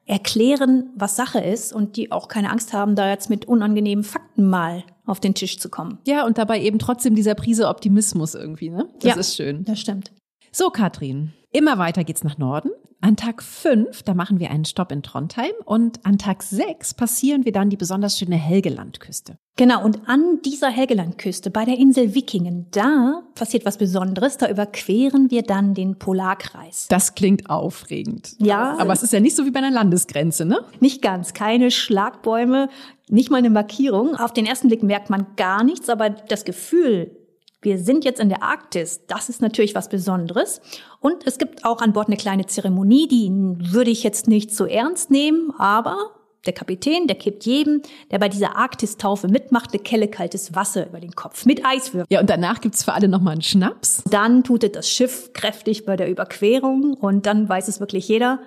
[0.06, 4.48] erklären, was Sache ist und die auch keine Angst haben, da jetzt mit unangenehmen Fakten
[4.50, 6.00] mal auf den Tisch zu kommen.
[6.06, 8.90] Ja, und dabei eben trotzdem dieser Prise Optimismus irgendwie, ne?
[9.00, 9.64] Das ja, ist schön.
[9.64, 10.12] Das stimmt.
[10.52, 12.70] So, Katrin, immer weiter geht's nach Norden.
[13.04, 17.44] An Tag 5, da machen wir einen Stopp in Trondheim und an Tag 6 passieren
[17.44, 19.38] wir dann die besonders schöne Helgelandküste.
[19.58, 25.30] Genau, und an dieser Helgelandküste bei der Insel Wikingen, da passiert was Besonderes, da überqueren
[25.32, 26.88] wir dann den Polarkreis.
[26.88, 28.38] Das klingt aufregend.
[28.40, 28.78] Ja.
[28.80, 30.64] Aber es ist ja nicht so wie bei einer Landesgrenze, ne?
[30.80, 32.70] Nicht ganz, keine Schlagbäume,
[33.10, 34.16] nicht mal eine Markierung.
[34.16, 37.18] Auf den ersten Blick merkt man gar nichts, aber das Gefühl,
[37.64, 39.02] wir sind jetzt in der Arktis.
[39.08, 40.62] Das ist natürlich was Besonderes.
[41.00, 43.30] Und es gibt auch an Bord eine kleine Zeremonie, die
[43.74, 46.12] würde ich jetzt nicht so ernst nehmen, aber
[46.46, 51.00] der Kapitän, der kippt jedem, der bei dieser Arktistaufe mitmacht, eine Kelle kaltes Wasser über
[51.00, 52.08] den Kopf mit Eiswürfeln.
[52.10, 54.04] Ja, und danach gibt's für alle nochmal einen Schnaps.
[54.10, 58.40] Dann tutet das Schiff kräftig bei der Überquerung und dann weiß es wirklich jeder.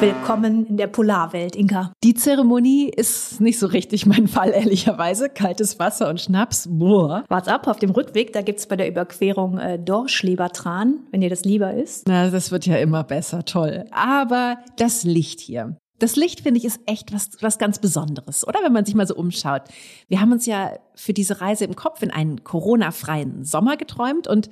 [0.00, 1.92] Willkommen in der Polarwelt, Inka.
[2.02, 5.28] Die Zeremonie ist nicht so richtig mein Fall, ehrlicherweise.
[5.28, 7.22] Kaltes Wasser und Schnaps, boah.
[7.28, 11.44] Warte ab, auf dem Rückweg, da gibt's bei der Überquerung äh, Dorschlebertran, wenn dir das
[11.44, 12.08] lieber ist.
[12.08, 13.84] Na, das wird ja immer besser, toll.
[13.90, 15.76] Aber das Licht hier.
[15.98, 18.60] Das Licht, finde ich, ist echt was, was ganz Besonderes, oder?
[18.62, 19.64] Wenn man sich mal so umschaut.
[20.08, 24.48] Wir haben uns ja für diese Reise im Kopf in einen Corona-freien Sommer geträumt und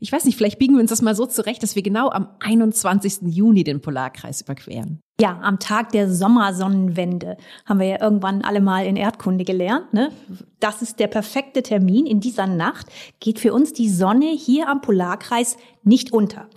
[0.00, 2.28] ich weiß nicht, vielleicht biegen wir uns das mal so zurecht, dass wir genau am
[2.40, 3.18] 21.
[3.26, 5.00] Juni den Polarkreis überqueren.
[5.20, 7.36] Ja, am Tag der Sommersonnenwende
[7.66, 9.92] haben wir ja irgendwann alle mal in Erdkunde gelernt.
[9.92, 10.10] Ne?
[10.58, 12.06] Das ist der perfekte Termin.
[12.06, 12.86] In dieser Nacht
[13.20, 16.48] geht für uns die Sonne hier am Polarkreis nicht unter,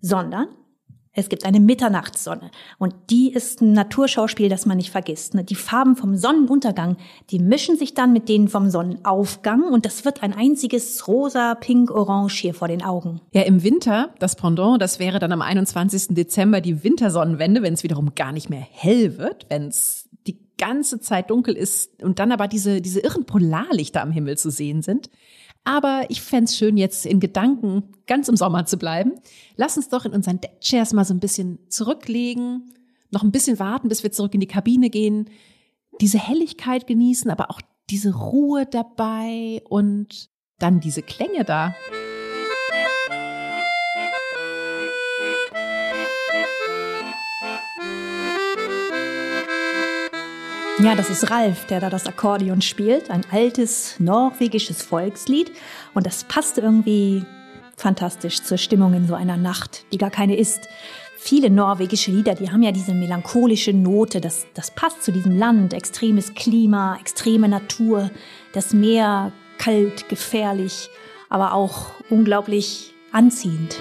[0.00, 0.46] sondern
[1.16, 5.34] es gibt eine Mitternachtssonne und die ist ein Naturschauspiel, das man nicht vergisst.
[5.34, 5.44] Ne?
[5.44, 6.96] Die Farben vom Sonnenuntergang,
[7.30, 11.90] die mischen sich dann mit denen vom Sonnenaufgang und das wird ein einziges rosa, pink,
[11.90, 13.20] orange hier vor den Augen.
[13.32, 16.08] Ja, im Winter, das Pendant, das wäre dann am 21.
[16.14, 21.00] Dezember die Wintersonnenwende, wenn es wiederum gar nicht mehr hell wird, wenn es die ganze
[21.00, 25.08] Zeit dunkel ist und dann aber diese, diese irren Polarlichter am Himmel zu sehen sind.
[25.66, 29.14] Aber ich fände schön, jetzt in Gedanken ganz im Sommer zu bleiben.
[29.56, 32.72] Lass uns doch in unseren Deckchairs mal so ein bisschen zurücklegen,
[33.10, 35.28] noch ein bisschen warten, bis wir zurück in die Kabine gehen,
[36.00, 41.74] diese Helligkeit genießen, aber auch diese Ruhe dabei und dann diese Klänge da.
[50.78, 53.10] Ja, das ist Ralf, der da das Akkordeon spielt.
[53.10, 55.50] Ein altes norwegisches Volkslied.
[55.94, 57.24] Und das passt irgendwie
[57.78, 60.68] fantastisch zur Stimmung in so einer Nacht, die gar keine ist.
[61.16, 64.20] Viele norwegische Lieder, die haben ja diese melancholische Note.
[64.20, 65.72] Das, das passt zu diesem Land.
[65.72, 68.10] Extremes Klima, extreme Natur,
[68.52, 70.90] das Meer kalt, gefährlich,
[71.30, 73.76] aber auch unglaublich anziehend.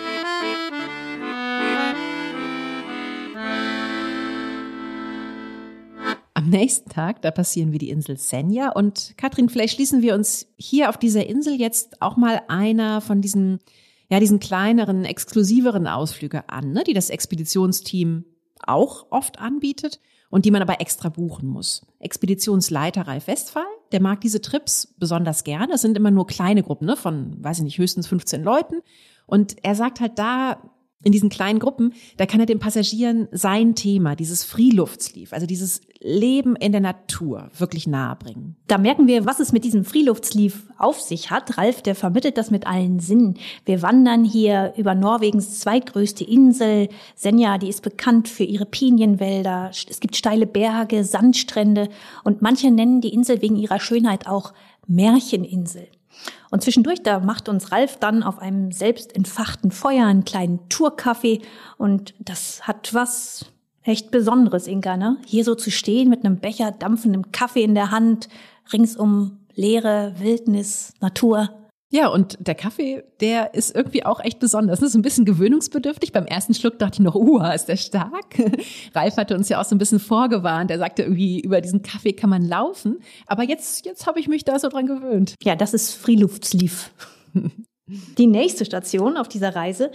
[6.46, 8.70] Am nächsten Tag, da passieren wir die Insel Senja.
[8.70, 13.20] Und Katrin, vielleicht schließen wir uns hier auf dieser Insel jetzt auch mal einer von
[13.20, 13.58] diesen,
[14.12, 18.26] ja, diesen kleineren, exklusiveren Ausflüge an, ne, die das Expeditionsteam
[18.62, 21.84] auch oft anbietet und die man aber extra buchen muss.
[21.98, 25.74] Expeditionsleiter Ralf Westphal, der mag diese Trips besonders gerne.
[25.74, 28.82] Es sind immer nur kleine Gruppen, ne, von, weiß ich nicht, höchstens 15 Leuten.
[29.26, 30.62] Und er sagt halt da,
[31.06, 35.82] in diesen kleinen Gruppen, da kann er den Passagieren sein Thema, dieses Freeluftsleaf, also dieses
[36.06, 38.56] Leben in der Natur wirklich nahebringen.
[38.68, 41.58] Da merken wir, was es mit diesem Freeluftsleaf auf sich hat.
[41.58, 43.40] Ralf, der vermittelt das mit allen Sinnen.
[43.66, 46.90] Wir wandern hier über Norwegens zweitgrößte Insel.
[47.16, 49.72] Senja, die ist bekannt für ihre Pinienwälder.
[49.72, 51.90] Es gibt steile Berge, Sandstrände
[52.24, 54.54] und manche nennen die Insel wegen ihrer Schönheit auch
[54.86, 55.88] Märcheninsel.
[56.52, 61.42] Und zwischendurch, da macht uns Ralf dann auf einem selbst entfachten Feuer einen kleinen Tourkaffee.
[61.78, 63.46] Und das hat was
[63.86, 65.18] echt Besonderes, Inka, ne?
[65.26, 68.28] Hier so zu stehen mit einem Becher dampfendem Kaffee in der Hand,
[68.74, 71.50] ringsum Leere, Wildnis, Natur.
[71.92, 74.80] Ja, und der Kaffee, der ist irgendwie auch echt besonders.
[74.80, 76.12] Das ist ein bisschen gewöhnungsbedürftig.
[76.12, 78.36] Beim ersten Schluck dachte ich noch, uh, ist der stark.
[78.94, 80.72] Ralf hatte uns ja auch so ein bisschen vorgewarnt.
[80.72, 82.98] Er sagte irgendwie, über diesen Kaffee kann man laufen.
[83.28, 85.36] Aber jetzt, jetzt habe ich mich da so dran gewöhnt.
[85.44, 86.92] Ja, das ist Freeluftslief.
[88.18, 89.92] die nächste Station auf dieser Reise,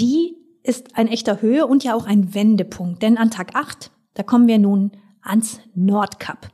[0.00, 3.02] die ist ein echter Höhe und ja auch ein Wendepunkt.
[3.02, 4.90] Denn an Tag 8, da kommen wir nun
[5.22, 6.48] ans Nordkap.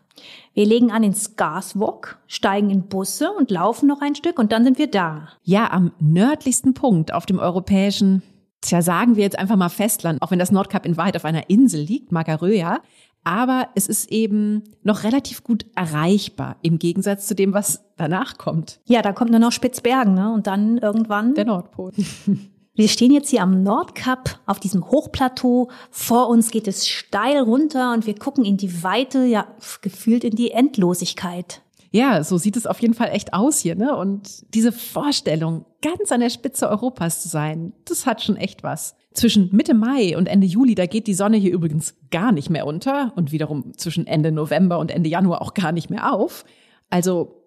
[0.52, 4.64] Wir legen an in Skarsvåg, steigen in Busse und laufen noch ein Stück und dann
[4.64, 5.28] sind wir da.
[5.44, 8.22] Ja, am nördlichsten Punkt auf dem europäischen,
[8.60, 11.48] tja, sagen wir jetzt einfach mal Festland, auch wenn das Nordkap in Wahrheit auf einer
[11.48, 12.80] Insel liegt, Magaröa.
[13.22, 18.80] Aber es ist eben noch relativ gut erreichbar im Gegensatz zu dem, was danach kommt.
[18.86, 20.32] Ja, da kommt nur noch Spitzbergen, ne?
[20.32, 21.34] Und dann irgendwann.
[21.34, 21.92] Der Nordpol.
[22.74, 25.70] Wir stehen jetzt hier am Nordkap auf diesem Hochplateau.
[25.90, 29.48] Vor uns geht es steil runter und wir gucken in die Weite, ja,
[29.82, 31.62] gefühlt in die Endlosigkeit.
[31.92, 33.96] Ja, so sieht es auf jeden Fall echt aus hier, ne?
[33.96, 38.94] Und diese Vorstellung, ganz an der Spitze Europas zu sein, das hat schon echt was.
[39.12, 42.64] Zwischen Mitte Mai und Ende Juli, da geht die Sonne hier übrigens gar nicht mehr
[42.64, 46.44] unter und wiederum zwischen Ende November und Ende Januar auch gar nicht mehr auf.
[46.90, 47.39] Also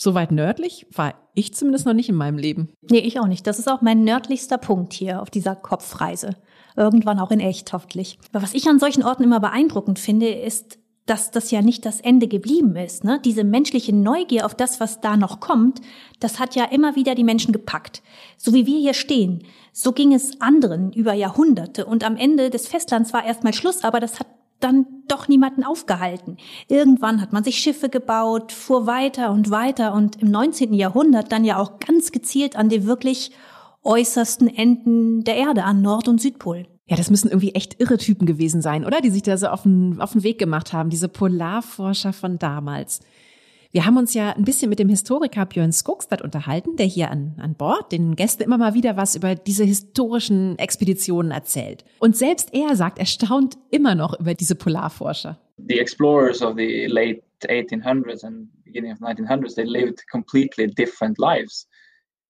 [0.00, 2.72] so weit nördlich war ich zumindest noch nicht in meinem Leben.
[2.90, 3.46] Nee, ich auch nicht.
[3.46, 6.36] Das ist auch mein nördlichster Punkt hier auf dieser Kopfreise.
[6.74, 8.18] Irgendwann auch in echt, hoffentlich.
[8.32, 12.00] Aber was ich an solchen Orten immer beeindruckend finde, ist, dass das ja nicht das
[12.00, 13.04] Ende geblieben ist.
[13.04, 13.20] Ne?
[13.22, 15.82] Diese menschliche Neugier auf das, was da noch kommt,
[16.18, 18.02] das hat ja immer wieder die Menschen gepackt.
[18.38, 21.84] So wie wir hier stehen, so ging es anderen über Jahrhunderte.
[21.84, 24.28] Und am Ende des Festlands war erstmal Schluss, aber das hat
[24.60, 26.36] dann doch niemanden aufgehalten.
[26.68, 30.72] Irgendwann hat man sich Schiffe gebaut, fuhr weiter und weiter und im 19.
[30.74, 33.32] Jahrhundert dann ja auch ganz gezielt an die wirklich
[33.82, 36.66] äußersten Enden der Erde, an Nord- und Südpol.
[36.86, 39.00] Ja, das müssen irgendwie echt irre Typen gewesen sein, oder?
[39.00, 43.00] Die sich da so auf den, auf den Weg gemacht haben, diese Polarforscher von damals.
[43.72, 47.36] Wir haben uns ja ein bisschen mit dem Historiker Björn Skogstad unterhalten, der hier an,
[47.38, 51.84] an Bord den Gästen immer mal wieder was über diese historischen Expeditionen erzählt.
[52.00, 55.38] Und selbst er sagt, er staunt immer noch über diese Polarforscher.
[55.68, 61.68] The explorers of the late 1800s and beginning of 1900s, they lived completely different lives.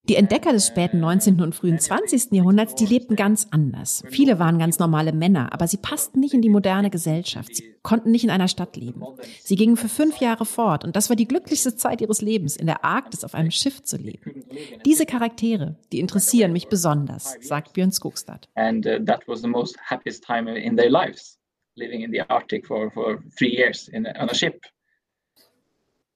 [0.08, 1.40] Die Entdecker des späten 19.
[1.40, 2.32] und frühen 20.
[2.32, 4.02] Jahrhunderts, die lebten ganz anders.
[4.08, 7.54] Viele waren ganz normale Männer, aber sie passten nicht in die moderne Gesellschaft.
[7.54, 9.04] Sie konnten nicht in einer Stadt leben.
[9.40, 12.66] Sie gingen für fünf Jahre fort und das war die glücklichste Zeit ihres Lebens, in
[12.66, 14.42] der Arktis auf einem Schiff zu leben.
[14.86, 18.48] Diese Charaktere, die interessieren mich besonders, sagt Björn Skogstad.
[18.54, 21.38] And uh, that was the most happiest time in their lives,
[21.76, 24.64] living in the Arctic for, for three years in on a ship.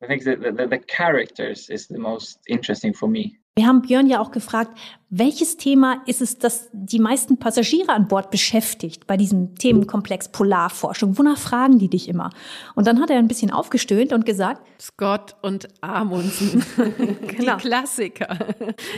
[0.02, 3.38] I think the, the, the characters is the most interesting for me.
[3.56, 4.76] Wir haben Björn ja auch gefragt,
[5.10, 11.16] welches Thema ist es, das die meisten Passagiere an Bord beschäftigt bei diesem Themenkomplex Polarforschung?
[11.18, 12.30] Wonach fragen die dich immer?
[12.74, 16.64] Und dann hat er ein bisschen aufgestöhnt und gesagt, Scott und Amundsen,
[17.28, 17.54] Genau.
[17.54, 18.38] die Klassiker.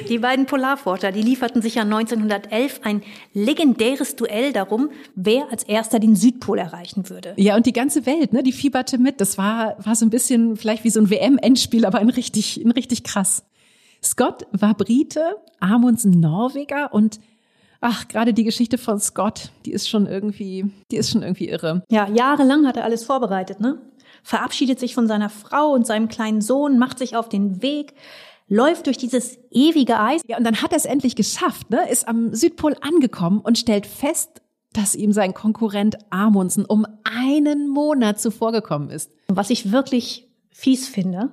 [0.08, 3.02] die beiden Polarforscher, die lieferten sich ja 1911 ein
[3.34, 7.34] legendäres Duell darum, wer als erster den Südpol erreichen würde.
[7.36, 9.20] Ja, und die ganze Welt, ne, die fieberte mit.
[9.20, 12.70] Das war, war so ein bisschen vielleicht wie so ein WM-Endspiel, aber ein richtig, ein
[12.70, 13.44] richtig krass.
[14.06, 17.20] Scott war Brite, Amundsen Norweger und
[17.80, 21.82] ach, gerade die Geschichte von Scott, die ist schon irgendwie, die ist schon irgendwie irre.
[21.90, 23.80] Ja, jahrelang hat er alles vorbereitet, ne?
[24.22, 27.94] Verabschiedet sich von seiner Frau und seinem kleinen Sohn, macht sich auf den Weg,
[28.48, 30.22] läuft durch dieses ewige Eis.
[30.26, 31.88] Ja, und dann hat er es endlich geschafft, ne?
[31.90, 34.40] Ist am Südpol angekommen und stellt fest,
[34.72, 39.10] dass ihm sein Konkurrent Amundsen um einen Monat zuvor gekommen ist.
[39.28, 41.30] Was ich wirklich fies finde,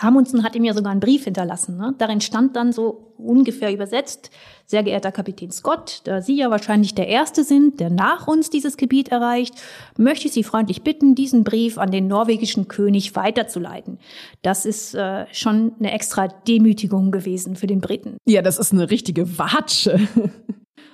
[0.00, 1.76] Amundsen hat ihm ja sogar einen Brief hinterlassen.
[1.76, 1.94] Ne?
[1.98, 4.30] Darin stand dann so ungefähr übersetzt,
[4.66, 8.76] sehr geehrter Kapitän Scott, da Sie ja wahrscheinlich der Erste sind, der nach uns dieses
[8.76, 9.54] Gebiet erreicht,
[9.96, 13.98] möchte ich Sie freundlich bitten, diesen Brief an den norwegischen König weiterzuleiten.
[14.42, 18.18] Das ist äh, schon eine extra Demütigung gewesen für den Briten.
[18.26, 20.00] Ja, das ist eine richtige Watsche.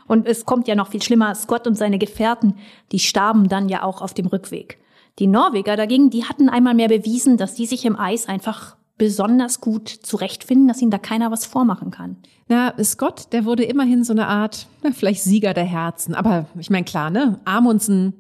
[0.07, 2.57] Und es kommt ja noch viel schlimmer, Scott und seine Gefährten,
[2.93, 4.79] die starben dann ja auch auf dem Rückweg.
[5.19, 9.61] Die Norweger dagegen, die hatten einmal mehr bewiesen, dass die sich im Eis einfach besonders
[9.61, 12.17] gut zurechtfinden, dass ihnen da keiner was vormachen kann.
[12.49, 16.15] Na, Scott, der wurde immerhin so eine Art, na, vielleicht Sieger der Herzen.
[16.15, 17.41] Aber ich meine, klar, ne?
[17.45, 18.15] Amundsen,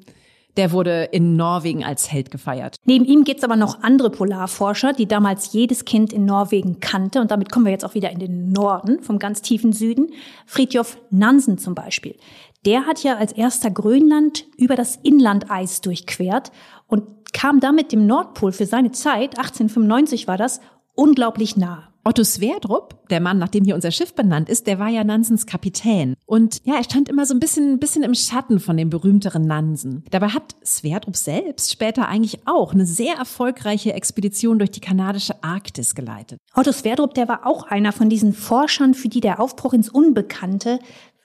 [0.56, 2.76] der wurde in Norwegen als Held gefeiert.
[2.84, 7.20] Neben ihm gibt's aber noch andere Polarforscher, die damals jedes Kind in Norwegen kannte.
[7.20, 10.12] Und damit kommen wir jetzt auch wieder in den Norden, vom ganz tiefen Süden.
[10.46, 12.16] Friedjof Nansen zum Beispiel.
[12.64, 16.50] Der hat ja als erster Grönland über das Inlandeis durchquert
[16.86, 17.02] und
[17.34, 20.60] kam damit dem Nordpol für seine Zeit, 1895 war das,
[20.94, 21.88] unglaublich nahe.
[22.06, 25.46] Otto Sverdrup, der Mann, nach dem hier unser Schiff benannt ist, der war ja Nansens
[25.46, 26.16] Kapitän.
[26.26, 29.46] Und ja, er stand immer so ein bisschen, ein bisschen im Schatten von dem berühmteren
[29.46, 30.04] Nansen.
[30.10, 35.94] Dabei hat Sverdrup selbst später eigentlich auch eine sehr erfolgreiche Expedition durch die kanadische Arktis
[35.94, 36.38] geleitet.
[36.54, 40.80] Otto Sverdrup, der war auch einer von diesen Forschern, für die der Aufbruch ins Unbekannte,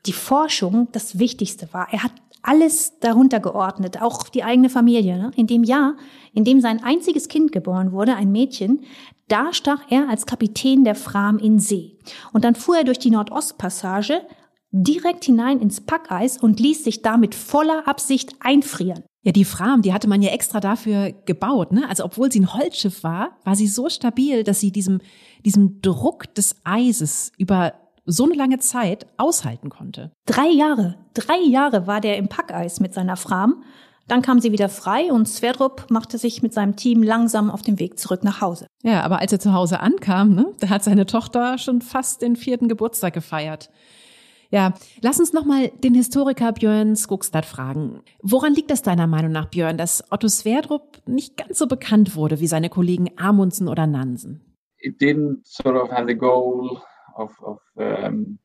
[0.06, 1.89] die Forschung das Wichtigste war.
[1.91, 5.17] Er hat alles darunter geordnet, auch die eigene Familie.
[5.17, 5.32] Ne?
[5.36, 5.95] In dem Jahr,
[6.34, 8.82] in dem sein einziges Kind geboren wurde, ein Mädchen,
[9.28, 11.97] da stach er als Kapitän der Fram in See.
[12.34, 14.21] Und dann fuhr er durch die Nordostpassage
[14.71, 19.04] direkt hinein ins Packeis und ließ sich damit voller Absicht einfrieren.
[19.23, 21.89] Ja, die Fram, die hatte man ja extra dafür gebaut, ne?
[21.89, 25.02] Also obwohl sie ein Holzschiff war, war sie so stabil, dass sie diesem,
[25.43, 27.73] diesem Druck des Eises über
[28.05, 30.12] so eine lange Zeit aushalten konnte.
[30.25, 33.63] Drei Jahre, drei Jahre war der im Packeis mit seiner Fram.
[34.07, 37.77] Dann kam sie wieder frei und Sverdrup machte sich mit seinem Team langsam auf den
[37.77, 38.65] Weg zurück nach Hause.
[38.81, 42.35] Ja, aber als er zu Hause ankam, ne, da hat seine Tochter schon fast den
[42.35, 43.69] vierten Geburtstag gefeiert.
[44.51, 48.01] Ja, lass uns nochmal den Historiker Björn Skogstad fragen.
[48.23, 52.39] Woran liegt das deiner Meinung nach, Björn, dass Otto Sverdrup nicht ganz so bekannt wurde
[52.39, 54.41] wie seine Kollegen Amundsen oder Nansen?
[54.81, 56.81] It didn't sort of have the goal
[57.19, 58.39] of, of, um,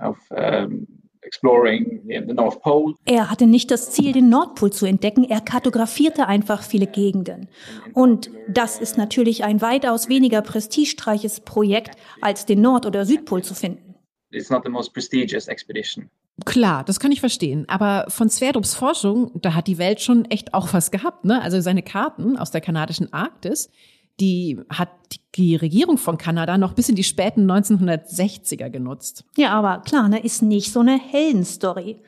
[0.00, 0.86] of um,
[1.22, 2.94] exploring the, North Pole.
[3.04, 7.48] Er hatte nicht das Ziel, den Nordpol zu entdecken, er kartografierte einfach viele Gegenden.
[7.92, 13.54] Und das ist natürlich ein weitaus weniger prestigetreiches Projekt, als den Nord- oder Südpol zu
[13.54, 13.94] finden.
[14.30, 16.10] It's not the most prestigious expedition.
[16.44, 17.64] Klar, das kann ich verstehen.
[17.68, 21.24] Aber von Sverdrups Forschung, da hat die Welt schon echt auch was gehabt.
[21.24, 21.42] Ne?
[21.42, 23.70] Also seine Karten aus der kanadischen Arktis,
[24.20, 24.90] die hat
[25.34, 29.24] die Regierung von Kanada noch bis in die späten 1960er genutzt.
[29.36, 32.00] Ja, aber klar, ne, ist nicht so eine Heldenstory.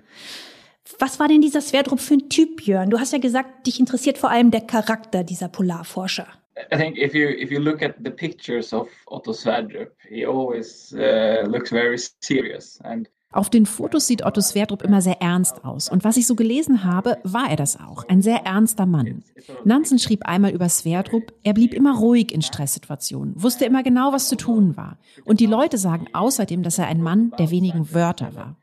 [0.99, 2.91] Was war denn dieser Sverdrup für ein Typ, Björn?
[2.91, 6.27] Du hast ja gesagt, dich interessiert vor allem der Charakter dieser Polarforscher.
[6.73, 10.93] I think if you if you look at the pictures of Otto Sverdrup, he always
[10.93, 15.89] uh, looks very serious and Auf den Fotos sieht Otto Sverdrup immer sehr ernst aus.
[15.89, 18.03] Und was ich so gelesen habe, war er das auch.
[18.09, 19.23] Ein sehr ernster Mann.
[19.65, 24.29] Nansen schrieb einmal über Sverdrup, er blieb immer ruhig in Stresssituationen, wusste immer genau, was
[24.29, 24.99] zu tun war.
[25.25, 28.57] Und die Leute sagen außerdem, dass er ein Mann der wenigen Wörter war.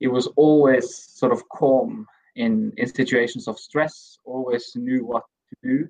[0.00, 1.42] He was always sort of
[2.34, 5.88] in, in situations of stress, always knew what to do.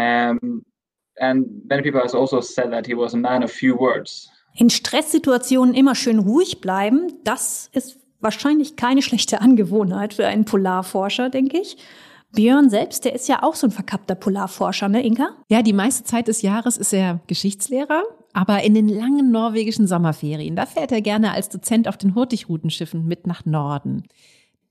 [0.00, 0.64] Um,
[1.20, 4.30] and many people have also said that he was a man of few words.
[4.56, 11.28] In Stresssituationen immer schön ruhig bleiben, das ist wahrscheinlich keine schlechte Angewohnheit für einen Polarforscher,
[11.28, 11.76] denke ich.
[12.32, 15.30] Björn selbst, der ist ja auch so ein verkappter Polarforscher, ne, Inka?
[15.48, 18.02] Ja, die meiste Zeit des Jahres ist er Geschichtslehrer,
[18.32, 23.06] aber in den langen norwegischen Sommerferien, da fährt er gerne als Dozent auf den Hurtigrutenschiffen
[23.06, 24.04] mit nach Norden.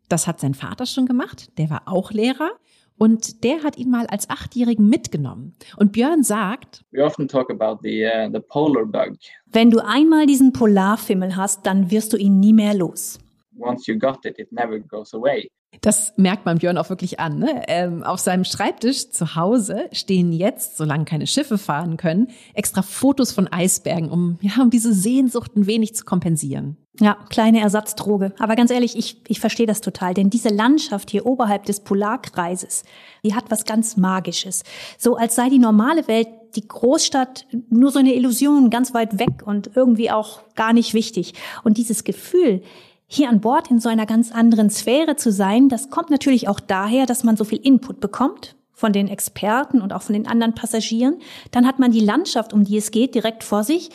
[0.10, 2.52] Das hat sein Vater schon gemacht, der war auch Lehrer.
[2.98, 5.54] Und der hat ihn mal als Achtjährigen mitgenommen.
[5.78, 9.18] Und Björn sagt, We often talk about the, uh, the polar bug.
[9.52, 13.20] Wenn du einmal diesen Polarfimmel hast, dann wirst du ihn nie mehr los.
[13.60, 15.50] Once you got it, it never goes away.
[15.82, 17.40] Das merkt man Björn auch wirklich an.
[17.40, 17.64] Ne?
[17.68, 23.32] Ähm, auf seinem Schreibtisch zu Hause stehen jetzt, solange keine Schiffe fahren können, extra Fotos
[23.32, 26.78] von Eisbergen, um, ja, um diese Sehnsucht ein wenig zu kompensieren.
[27.00, 28.34] Ja, kleine Ersatzdroge.
[28.38, 32.84] Aber ganz ehrlich, ich, ich verstehe das total, denn diese Landschaft hier oberhalb des Polarkreises,
[33.26, 34.64] die hat was ganz Magisches.
[35.00, 39.42] So als sei die normale Welt, die Großstadt, nur so eine Illusion, ganz weit weg
[39.44, 41.34] und irgendwie auch gar nicht wichtig.
[41.64, 42.62] Und dieses Gefühl,
[43.14, 46.60] hier an Bord in so einer ganz anderen Sphäre zu sein, das kommt natürlich auch
[46.60, 50.56] daher, dass man so viel Input bekommt von den Experten und auch von den anderen
[50.56, 51.20] Passagieren.
[51.52, 53.92] Dann hat man die Landschaft, um die es geht, direkt vor sich.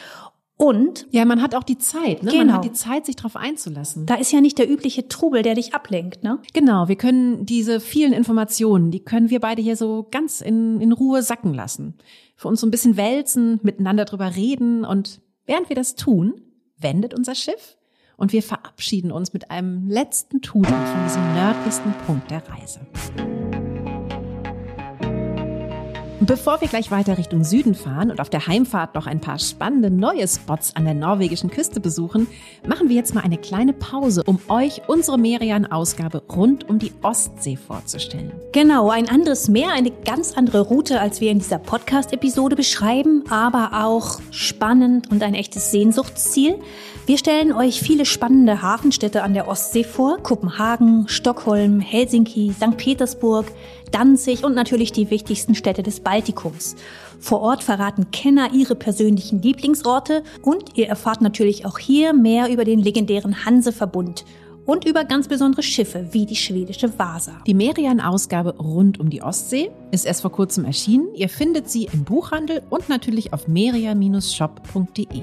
[0.57, 2.33] Und ja, man hat auch die Zeit, ne?
[2.33, 2.45] Genau.
[2.47, 4.07] Man hat die Zeit, sich darauf einzulassen.
[4.07, 6.41] Da ist ja nicht der übliche Trubel, der dich ablenkt, ne?
[6.53, 10.91] Genau, wir können diese vielen Informationen, die können wir beide hier so ganz in, in
[10.93, 11.95] Ruhe sacken lassen.
[12.35, 16.41] Für uns so ein bisschen wälzen, miteinander drüber reden und während wir das tun,
[16.77, 17.78] wendet unser Schiff
[18.19, 22.81] und wir verabschieden uns mit einem letzten Tudel von diesem nördlichsten Punkt der Reise.
[26.29, 29.91] Bevor wir gleich weiter Richtung Süden fahren und auf der Heimfahrt noch ein paar spannende
[29.91, 32.27] neue Spots an der norwegischen Küste besuchen,
[32.67, 37.57] machen wir jetzt mal eine kleine Pause, um euch unsere Merian-Ausgabe rund um die Ostsee
[37.57, 38.33] vorzustellen.
[38.53, 43.87] Genau, ein anderes Meer, eine ganz andere Route, als wir in dieser Podcast-Episode beschreiben, aber
[43.87, 46.59] auch spannend und ein echtes Sehnsuchtsziel.
[47.07, 50.19] Wir stellen euch viele spannende Hafenstädte an der Ostsee vor.
[50.23, 52.77] Kopenhagen, Stockholm, Helsinki, St.
[52.77, 53.47] Petersburg,
[53.93, 56.77] Danzig und natürlich die wichtigsten Städte des Baltikums.
[57.21, 62.65] Vor Ort verraten Kenner ihre persönlichen Lieblingsorte und ihr erfahrt natürlich auch hier mehr über
[62.65, 64.25] den legendären Hanseverbund
[64.69, 67.33] und über ganz besondere Schiffe wie die schwedische Vasa.
[67.47, 71.09] Die Merian-Ausgabe rund um die Ostsee ist erst vor kurzem erschienen.
[71.15, 75.23] Ihr findet sie im Buchhandel und natürlich auf merian-shop.de.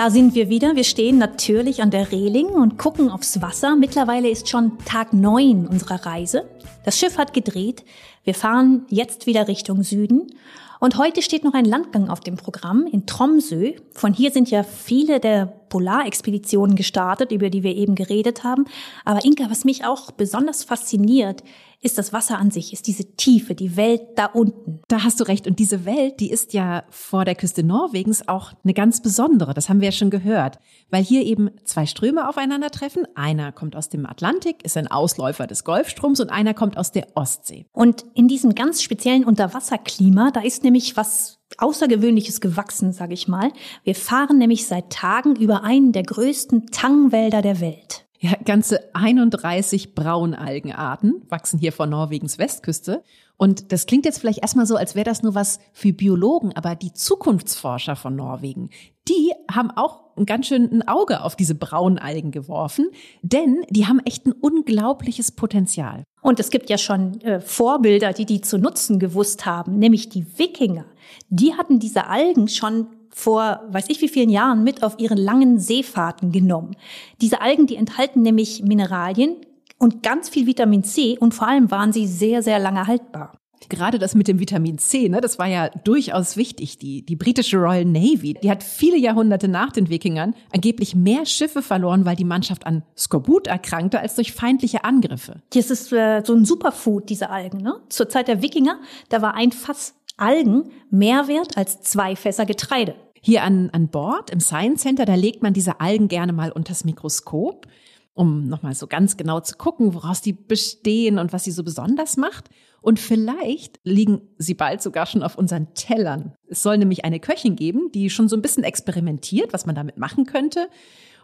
[0.00, 0.76] Da sind wir wieder.
[0.76, 3.76] Wir stehen natürlich an der Reling und gucken aufs Wasser.
[3.76, 6.48] Mittlerweile ist schon Tag neun unserer Reise.
[6.86, 7.84] Das Schiff hat gedreht.
[8.24, 10.32] Wir fahren jetzt wieder Richtung Süden.
[10.78, 13.72] Und heute steht noch ein Landgang auf dem Programm in Tromsø.
[13.92, 18.64] Von hier sind ja viele der Polarexpeditionen gestartet, über die wir eben geredet haben.
[19.04, 21.42] Aber Inka, was mich auch besonders fasziniert,
[21.82, 24.80] ist das Wasser an sich, ist diese Tiefe, die Welt da unten.
[24.88, 25.46] Da hast du recht.
[25.46, 29.54] Und diese Welt, die ist ja vor der Küste Norwegens auch eine ganz besondere.
[29.54, 30.58] Das haben wir ja schon gehört.
[30.90, 33.06] Weil hier eben zwei Ströme aufeinandertreffen.
[33.14, 37.06] Einer kommt aus dem Atlantik, ist ein Ausläufer des Golfstroms und einer kommt aus der
[37.14, 37.66] Ostsee.
[37.72, 43.52] Und in diesem ganz speziellen Unterwasserklima, da ist nämlich was Außergewöhnliches gewachsen, sage ich mal.
[43.84, 48.06] Wir fahren nämlich seit Tagen über einen der größten Tangwälder der Welt.
[48.22, 53.02] Ja, ganze 31 Braunalgenarten wachsen hier vor Norwegens Westküste.
[53.38, 56.74] Und das klingt jetzt vielleicht erstmal so, als wäre das nur was für Biologen, aber
[56.74, 58.68] die Zukunftsforscher von Norwegen,
[59.08, 62.90] die haben auch ein ganz schön ein Auge auf diese Braunalgen geworfen,
[63.22, 66.04] denn die haben echt ein unglaubliches Potenzial.
[66.20, 70.38] Und es gibt ja schon äh, Vorbilder, die die zu nutzen gewusst haben, nämlich die
[70.38, 70.84] Wikinger.
[71.30, 75.58] Die hatten diese Algen schon vor weiß ich wie vielen Jahren mit auf ihren langen
[75.58, 76.76] Seefahrten genommen.
[77.20, 79.36] Diese Algen, die enthalten nämlich Mineralien
[79.78, 83.32] und ganz viel Vitamin C und vor allem waren sie sehr, sehr lange haltbar.
[83.68, 86.78] Gerade das mit dem Vitamin C, ne, das war ja durchaus wichtig.
[86.78, 91.62] Die, die britische Royal Navy, die hat viele Jahrhunderte nach den Wikingern angeblich mehr Schiffe
[91.62, 95.42] verloren, weil die Mannschaft an Skorbut erkrankte, als durch feindliche Angriffe.
[95.54, 97.58] Das ist äh, so ein Superfood, diese Algen.
[97.58, 97.74] Ne?
[97.90, 102.94] Zur Zeit der Wikinger, da war ein Fass Algen mehr wert als zwei Fässer Getreide.
[103.22, 106.84] Hier an, an Bord im Science Center, da legt man diese Algen gerne mal unters
[106.84, 107.66] Mikroskop.
[108.14, 112.16] um nochmal so ganz genau zu gucken, woraus die bestehen und was sie so besonders
[112.16, 112.50] macht.
[112.82, 116.34] Und vielleicht liegen sie bald sogar schon auf unseren Tellern.
[116.48, 119.96] Es soll nämlich eine Köchin geben, die schon so ein bisschen experimentiert, was man damit
[119.96, 120.68] machen könnte.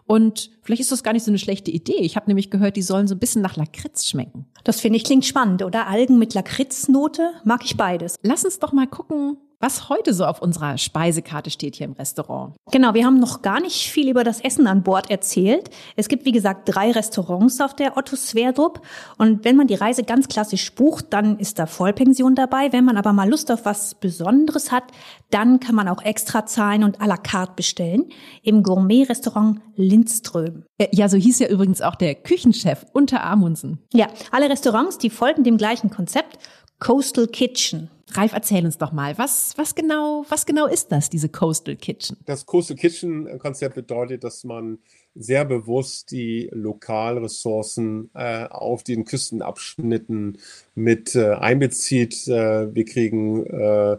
[0.07, 1.99] Und vielleicht ist das gar nicht so eine schlechte Idee.
[1.99, 4.47] Ich habe nämlich gehört, die sollen so ein bisschen nach Lakritz schmecken.
[4.63, 5.89] Das finde ich klingt spannend, oder?
[5.89, 8.17] Algen mit Lakritznote mag ich beides.
[8.23, 12.55] Lass uns doch mal gucken, was heute so auf unserer Speisekarte steht hier im Restaurant.
[12.71, 15.71] Genau, wir haben noch gar nicht viel über das Essen an Bord erzählt.
[15.97, 18.81] Es gibt, wie gesagt, drei Restaurants auf der Otto Sverdrup.
[19.19, 22.73] Und wenn man die Reise ganz klassisch bucht, dann ist da Vollpension dabei.
[22.73, 24.85] Wenn man aber mal Lust auf was Besonderes hat,
[25.31, 28.07] dann kann man auch extra zahlen und à la carte bestellen.
[28.43, 30.65] Im Gourmet-Restaurant Lindström.
[30.79, 33.79] Äh, ja, so hieß ja übrigens auch der Küchenchef unter Amundsen.
[33.93, 36.39] Ja, alle Restaurants, die folgen dem gleichen Konzept.
[36.79, 37.91] Coastal Kitchen.
[38.13, 42.17] Ralf, erzähl uns doch mal, was, was genau, was genau ist das, diese Coastal Kitchen?
[42.25, 44.79] Das Coastal Kitchen Konzept bedeutet, dass man
[45.15, 50.39] sehr bewusst die Lokalressourcen äh, auf den Küstenabschnitten
[50.75, 52.29] mit äh, einbezieht.
[52.29, 53.97] Äh, wir kriegen äh,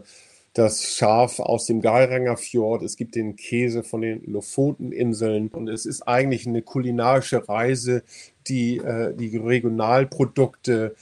[0.54, 5.86] das Schaf aus dem Geiranger Fjord, es gibt den Käse von den Lofoteninseln und es
[5.86, 8.02] ist eigentlich eine kulinarische Reise,
[8.48, 10.96] die äh, die Regionalprodukte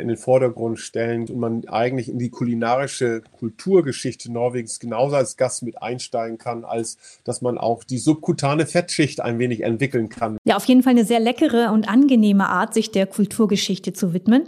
[0.00, 5.62] in den Vordergrund stellen und man eigentlich in die kulinarische Kulturgeschichte Norwegens genauso als Gast
[5.62, 10.38] mit einsteigen kann, als dass man auch die subkutane Fettschicht ein wenig entwickeln kann.
[10.44, 14.44] Ja, auf jeden Fall eine sehr leckere und angenehme Art, sich der Kulturgeschichte zu widmen.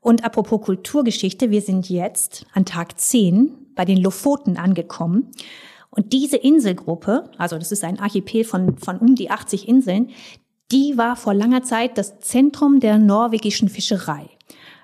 [0.00, 5.32] Und apropos Kulturgeschichte, wir sind jetzt an Tag 10 bei den Lofoten angekommen.
[5.90, 10.10] Und diese Inselgruppe, also das ist ein Archipel von, von um die 80 Inseln,
[10.72, 14.28] die war vor langer Zeit das Zentrum der norwegischen Fischerei.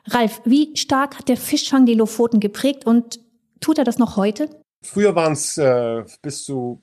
[0.07, 3.20] Ralf, wie stark hat der Fischfang die Lofoten geprägt und
[3.61, 4.49] tut er das noch heute?
[4.83, 6.83] Früher waren es äh, bis zu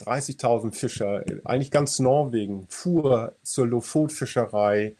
[0.00, 1.24] 30.000 Fischer.
[1.44, 4.94] Eigentlich ganz Norwegen fuhr zur Lofotfischerei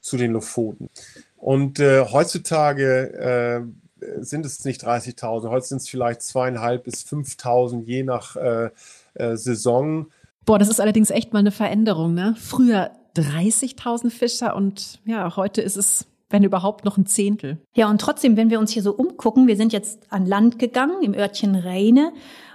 [0.00, 0.90] zu den Lofoten.
[1.36, 7.84] Und äh, heutzutage äh, sind es nicht 30.000, heute sind es vielleicht zweieinhalb bis 5.000,
[7.84, 8.70] je nach äh,
[9.14, 10.06] äh, Saison.
[10.44, 12.34] Boah, das ist allerdings echt mal eine Veränderung, ne?
[12.38, 17.58] Früher 30.000 Fischer und ja, heute ist es, wenn überhaupt, noch ein Zehntel.
[17.74, 21.02] Ja, und trotzdem, wenn wir uns hier so umgucken, wir sind jetzt an Land gegangen
[21.02, 22.12] im Örtchen Reine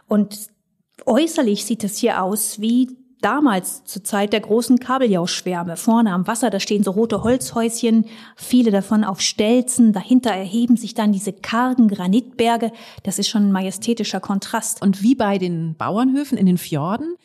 [0.07, 0.47] und
[1.05, 5.75] äußerlich sieht es hier aus wie damals zur Zeit der großen Kabeljauschwärme.
[5.77, 9.93] Vorne am Wasser, da stehen so rote Holzhäuschen, viele davon auf Stelzen.
[9.93, 12.71] Dahinter erheben sich dann diese kargen Granitberge.
[13.03, 14.81] Das ist schon ein majestätischer Kontrast.
[14.81, 17.15] Und wie bei den Bauernhöfen in den Fjorden,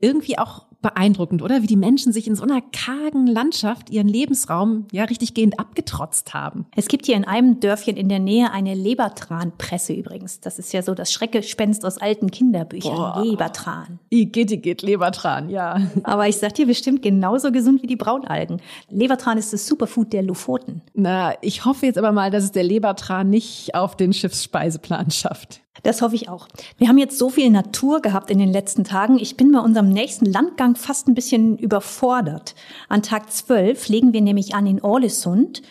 [0.00, 1.62] irgendwie auch beeindruckend, oder?
[1.62, 6.32] Wie die Menschen sich in so einer kargen Landschaft ihren Lebensraum ja richtig gehend abgetrotzt
[6.32, 6.66] haben.
[6.74, 10.40] Es gibt hier in einem Dörfchen in der Nähe eine Lebertranpresse übrigens.
[10.40, 12.94] Das ist ja so das Schreckgespenst aus alten Kinderbüchern.
[12.94, 13.22] Boah.
[13.22, 13.98] Lebertran.
[14.08, 15.80] Igitt, Lebertran, ja.
[16.02, 18.62] Aber ich sag dir bestimmt genauso gesund wie die Braunalgen.
[18.88, 20.82] Lebertran ist das Superfood der Lofoten.
[20.94, 25.60] Na, ich hoffe jetzt aber mal, dass es der Lebertran nicht auf den Schiffsspeiseplan schafft.
[25.82, 26.48] Das hoffe ich auch.
[26.78, 29.18] Wir haben jetzt so viel Natur gehabt in den letzten Tagen.
[29.18, 32.54] Ich bin bei unserem nächsten Landgang fast ein bisschen überfordert.
[32.88, 35.62] An Tag 12 legen wir nämlich an in Ålesund.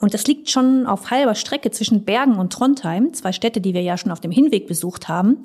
[0.00, 3.82] Und das liegt schon auf halber Strecke zwischen Bergen und Trondheim, zwei Städte, die wir
[3.82, 5.38] ja schon auf dem Hinweg besucht haben.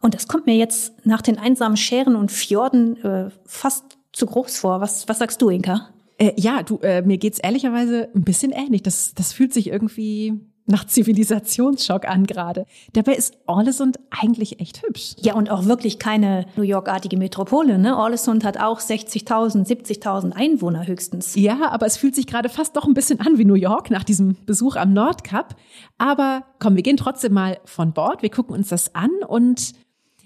[0.00, 4.58] Und das kommt mir jetzt nach den einsamen Schären und Fjorden äh, fast zu groß
[4.58, 4.80] vor.
[4.80, 5.90] Was, was sagst du, Inka?
[6.18, 8.82] Äh, ja, du, äh, mir geht's ehrlicherweise ein bisschen ähnlich.
[8.82, 10.40] Das, das fühlt sich irgendwie
[10.70, 12.66] nach Zivilisationsschock an gerade.
[12.92, 15.14] Dabei ist Orlesund eigentlich echt hübsch.
[15.18, 17.78] Ja, und auch wirklich keine New York-artige Metropole.
[17.78, 17.96] Ne?
[17.96, 21.34] Orlesund hat auch 60.000, 70.000 Einwohner höchstens.
[21.34, 24.04] Ja, aber es fühlt sich gerade fast doch ein bisschen an wie New York nach
[24.04, 25.56] diesem Besuch am Nordkap.
[25.98, 28.22] Aber komm, wir gehen trotzdem mal von Bord.
[28.22, 29.72] Wir gucken uns das an und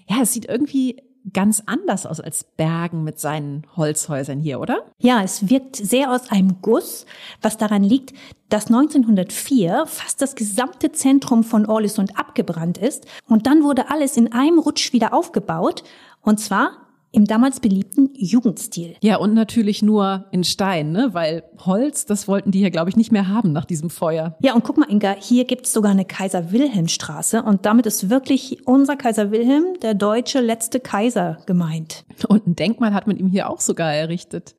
[0.08, 4.84] ja, es sieht irgendwie ganz anders aus als Bergen mit seinen Holzhäusern hier, oder?
[4.98, 7.06] Ja, es wirkt sehr aus einem Guss,
[7.40, 8.12] was daran liegt,
[8.50, 14.32] dass 1904 fast das gesamte Zentrum von Orlisund abgebrannt ist und dann wurde alles in
[14.32, 15.82] einem Rutsch wieder aufgebaut
[16.20, 16.83] und zwar
[17.14, 18.96] im damals beliebten Jugendstil.
[19.00, 21.10] Ja, und natürlich nur in Stein, ne?
[21.12, 24.36] weil Holz, das wollten die hier, glaube ich, nicht mehr haben nach diesem Feuer.
[24.40, 28.96] Ja, und guck mal, Inga, hier gibt's sogar eine Kaiser-Wilhelm-Straße und damit ist wirklich unser
[28.96, 32.04] Kaiser Wilhelm, der deutsche letzte Kaiser, gemeint.
[32.28, 34.56] Und ein Denkmal hat man ihm hier auch sogar errichtet.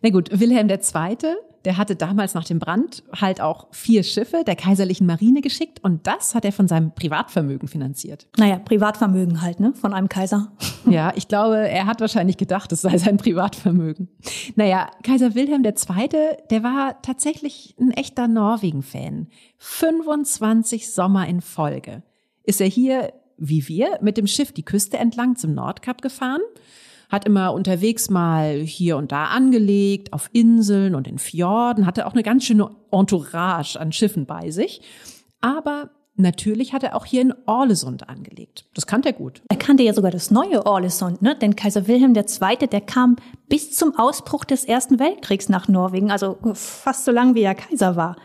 [0.00, 1.16] Na gut, Wilhelm II.,
[1.64, 6.06] der hatte damals nach dem Brand halt auch vier Schiffe der kaiserlichen Marine geschickt und
[6.06, 8.26] das hat er von seinem Privatvermögen finanziert.
[8.36, 9.72] Naja, Privatvermögen halt, ne?
[9.74, 10.52] Von einem Kaiser.
[10.88, 14.08] Ja, ich glaube, er hat wahrscheinlich gedacht, es sei sein Privatvermögen.
[14.56, 16.08] Naja, Kaiser Wilhelm II.,
[16.50, 19.28] der war tatsächlich ein echter Norwegen-Fan.
[19.58, 22.02] 25 Sommer in Folge
[22.44, 26.40] ist er hier, wie wir, mit dem Schiff die Küste entlang zum Nordkap gefahren
[27.10, 32.12] hat immer unterwegs mal hier und da angelegt, auf Inseln und in Fjorden, hatte auch
[32.12, 34.80] eine ganz schöne Entourage an Schiffen bei sich.
[35.40, 35.90] Aber
[36.20, 38.66] Natürlich hat er auch hier in Orlesund angelegt.
[38.74, 39.42] Das kannte er gut.
[39.48, 41.34] Er kannte ja sogar das neue Orlesund, ne?
[41.34, 43.16] Denn Kaiser Wilhelm II., der kam
[43.48, 47.96] bis zum Ausbruch des Ersten Weltkriegs nach Norwegen, also fast so lang wie er Kaiser
[47.96, 48.16] war.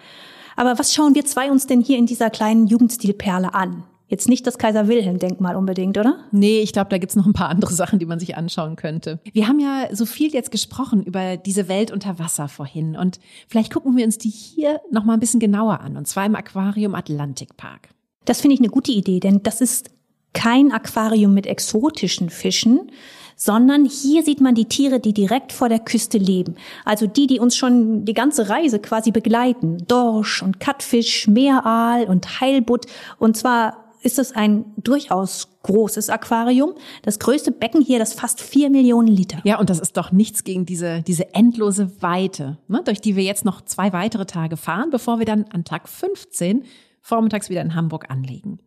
[0.56, 3.84] Aber was schauen wir zwei uns denn hier in dieser kleinen Jugendstilperle an?
[4.08, 6.20] Jetzt nicht das Kaiser Wilhelm-Denkmal unbedingt, oder?
[6.32, 9.20] Nee, ich glaube, da gibt's noch ein paar andere Sachen, die man sich anschauen könnte.
[9.34, 13.74] Wir haben ja so viel jetzt gesprochen über diese Welt unter Wasser vorhin und vielleicht
[13.74, 16.96] gucken wir uns die hier noch mal ein bisschen genauer an und zwar im Aquarium
[16.96, 17.90] Atlantikpark.
[18.26, 19.92] Das finde ich eine gute Idee, denn das ist
[20.34, 22.92] kein Aquarium mit exotischen Fischen,
[23.36, 26.56] sondern hier sieht man die Tiere, die direkt vor der Küste leben.
[26.84, 29.86] Also die, die uns schon die ganze Reise quasi begleiten.
[29.88, 32.86] Dorsch und Kattfisch, Meeraal und Heilbutt.
[33.18, 36.76] Und zwar ist es ein durchaus großes Aquarium.
[37.02, 39.42] Das größte Becken hier, das fast vier Millionen Liter.
[39.44, 43.24] Ja, und das ist doch nichts gegen diese, diese endlose Weite, ne, durch die wir
[43.24, 46.64] jetzt noch zwei weitere Tage fahren, bevor wir dann an Tag 15
[47.02, 48.60] vormittags wieder in Hamburg anlegen.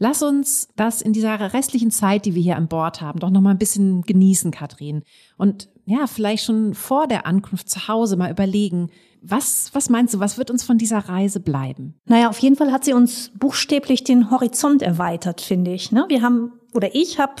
[0.00, 3.40] Lass uns das in dieser restlichen Zeit, die wir hier an Bord haben, doch noch
[3.40, 5.04] mal ein bisschen genießen, Katrin.
[5.36, 8.90] Und ja, vielleicht schon vor der Ankunft zu Hause mal überlegen,
[9.26, 11.94] was, was meinst du, was wird uns von dieser Reise bleiben?
[12.06, 15.92] Naja, auf jeden Fall hat sie uns buchstäblich den Horizont erweitert, finde ich.
[15.92, 16.04] Ne?
[16.08, 17.34] Wir haben, oder ich habe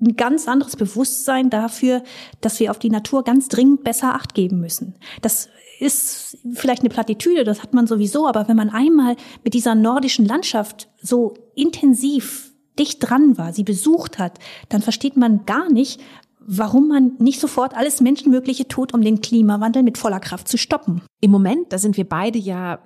[0.00, 2.02] ein ganz anderes Bewusstsein dafür,
[2.40, 4.94] dass wir auf die Natur ganz dringend besser Acht geben müssen.
[5.22, 9.74] Das ist vielleicht eine Plattitüde, das hat man sowieso, aber wenn man einmal mit dieser
[9.74, 16.00] nordischen Landschaft so intensiv dicht dran war, sie besucht hat, dann versteht man gar nicht,
[16.46, 21.02] warum man nicht sofort alles Menschenmögliche tut, um den Klimawandel mit voller Kraft zu stoppen.
[21.20, 22.78] Im Moment, da sind wir beide ja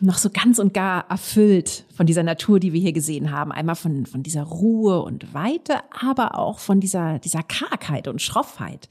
[0.00, 3.52] noch so ganz und gar erfüllt von dieser Natur, die wir hier gesehen haben.
[3.52, 8.88] Einmal von, von dieser Ruhe und Weite, aber auch von dieser, dieser Kargheit und Schroffheit.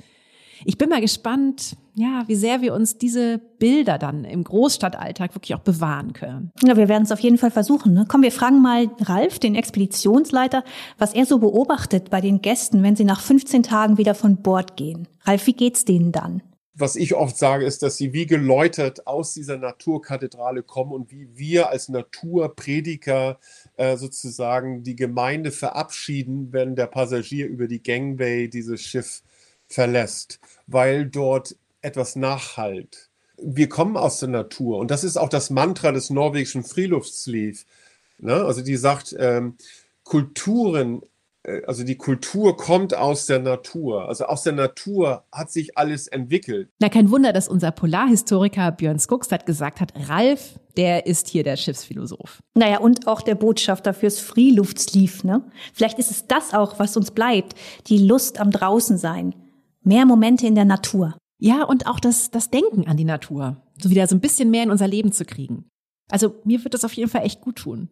[0.64, 5.56] Ich bin mal gespannt, ja, wie sehr wir uns diese Bilder dann im Großstadtalltag wirklich
[5.56, 6.52] auch bewahren können.
[6.64, 7.94] Ja, wir werden es auf jeden Fall versuchen.
[7.94, 8.06] Ne?
[8.08, 10.64] Komm, wir fragen mal Ralf, den Expeditionsleiter,
[10.98, 14.78] was er so beobachtet bei den Gästen, wenn sie nach 15 Tagen wieder von Bord
[14.78, 15.08] gehen.
[15.24, 16.42] Ralf, wie geht's denen dann?
[16.78, 21.30] was ich oft sage, ist, dass sie wie geläutert aus dieser Naturkathedrale kommen und wie
[21.34, 23.40] wir als Naturprediger
[23.78, 29.24] äh, sozusagen die Gemeinde verabschieden, wenn der Passagier über die Gangway dieses Schiff
[29.68, 33.10] verlässt, weil dort etwas nachhalt.
[33.38, 37.66] Wir kommen aus der Natur und das ist auch das Mantra des norwegischen Friluftsliv.
[38.18, 38.34] Ne?
[38.34, 39.58] Also die sagt, ähm,
[40.04, 41.02] Kulturen,
[41.44, 44.08] äh, also die Kultur kommt aus der Natur.
[44.08, 46.70] Also aus der Natur hat sich alles entwickelt.
[46.80, 51.58] Na, kein Wunder, dass unser Polarhistoriker Björn Skogstad gesagt hat, Ralf, der ist hier der
[51.58, 52.42] Schiffsphilosoph.
[52.54, 55.42] Naja, und auch der Botschafter fürs Freeluftslief, ne?
[55.74, 57.54] Vielleicht ist es das auch, was uns bleibt.
[57.88, 59.36] Die Lust am Draußensein
[59.86, 61.16] Mehr Momente in der Natur.
[61.38, 63.58] Ja, und auch das, das Denken an die Natur.
[63.80, 65.70] So wieder so ein bisschen mehr in unser Leben zu kriegen.
[66.10, 67.90] Also mir wird das auf jeden Fall echt gut tun.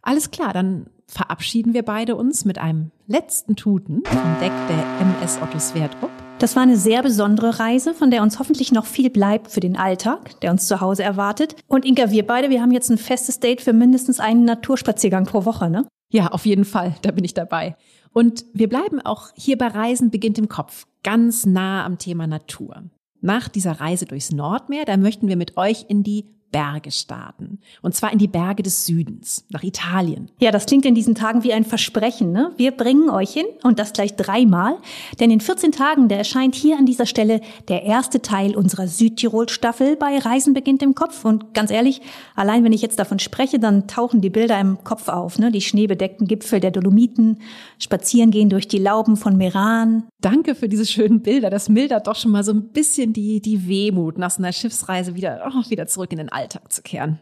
[0.00, 5.38] Alles klar, dann verabschieden wir beide uns mit einem letzten Tuten vom Deck der MS
[5.42, 6.10] Otto Sverdrup.
[6.38, 9.76] Das war eine sehr besondere Reise, von der uns hoffentlich noch viel bleibt für den
[9.76, 11.54] Alltag, der uns zu Hause erwartet.
[11.66, 15.44] Und Inka, wir beide, wir haben jetzt ein festes Date für mindestens einen Naturspaziergang pro
[15.44, 15.86] Woche, ne?
[16.10, 17.76] Ja, auf jeden Fall, da bin ich dabei.
[18.12, 22.84] Und wir bleiben auch hier bei Reisen beginnt im Kopf, ganz nah am Thema Natur.
[23.20, 27.60] Nach dieser Reise durchs Nordmeer, da möchten wir mit euch in die Berge starten.
[27.82, 30.30] Und zwar in die Berge des Südens, nach Italien.
[30.40, 32.32] Ja, das klingt in diesen Tagen wie ein Versprechen.
[32.32, 32.52] Ne?
[32.56, 34.76] Wir bringen euch hin und das gleich dreimal.
[35.20, 39.96] Denn in 14 Tagen, da erscheint hier an dieser Stelle der erste Teil unserer Südtirol-Staffel
[39.96, 41.24] bei Reisen beginnt im Kopf.
[41.24, 42.00] Und ganz ehrlich,
[42.34, 45.38] allein wenn ich jetzt davon spreche, dann tauchen die Bilder im Kopf auf.
[45.38, 45.52] Ne?
[45.52, 47.38] Die schneebedeckten Gipfel der Dolomiten,
[47.78, 50.04] spazieren gehen durch die Lauben von Meran.
[50.20, 51.50] Danke für diese schönen Bilder.
[51.50, 55.14] Das mildert doch schon mal so ein bisschen die, die Wehmut nach so einer Schiffsreise
[55.14, 56.72] wieder, oh, wieder zurück in den Alltag.
[56.72, 57.20] Zu kehren.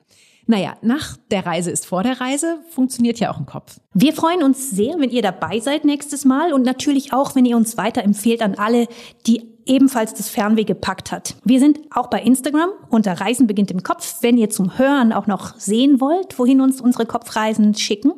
[0.51, 3.80] Naja, nach der Reise ist vor der Reise, funktioniert ja auch im Kopf.
[3.92, 7.55] Wir freuen uns sehr, wenn ihr dabei seid nächstes Mal und natürlich auch, wenn ihr
[7.55, 8.88] uns weiterempfehlt an alle,
[9.26, 11.36] die ebenfalls das Fernweh gepackt hat.
[11.44, 15.26] Wir sind auch bei Instagram unter Reisen beginnt im Kopf, wenn ihr zum Hören auch
[15.26, 18.12] noch sehen wollt, wohin uns unsere Kopfreisen schicken.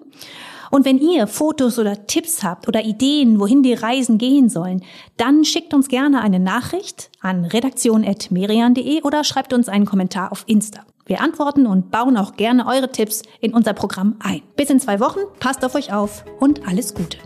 [0.71, 4.83] Und wenn ihr Fotos oder Tipps habt oder Ideen, wohin die Reisen gehen sollen,
[5.17, 10.81] dann schickt uns gerne eine Nachricht an redaktion.merian.de oder schreibt uns einen Kommentar auf Insta.
[11.07, 14.43] Wir antworten und bauen auch gerne eure Tipps in unser Programm ein.
[14.55, 17.19] Bis in zwei Wochen, passt auf euch auf und alles Gute.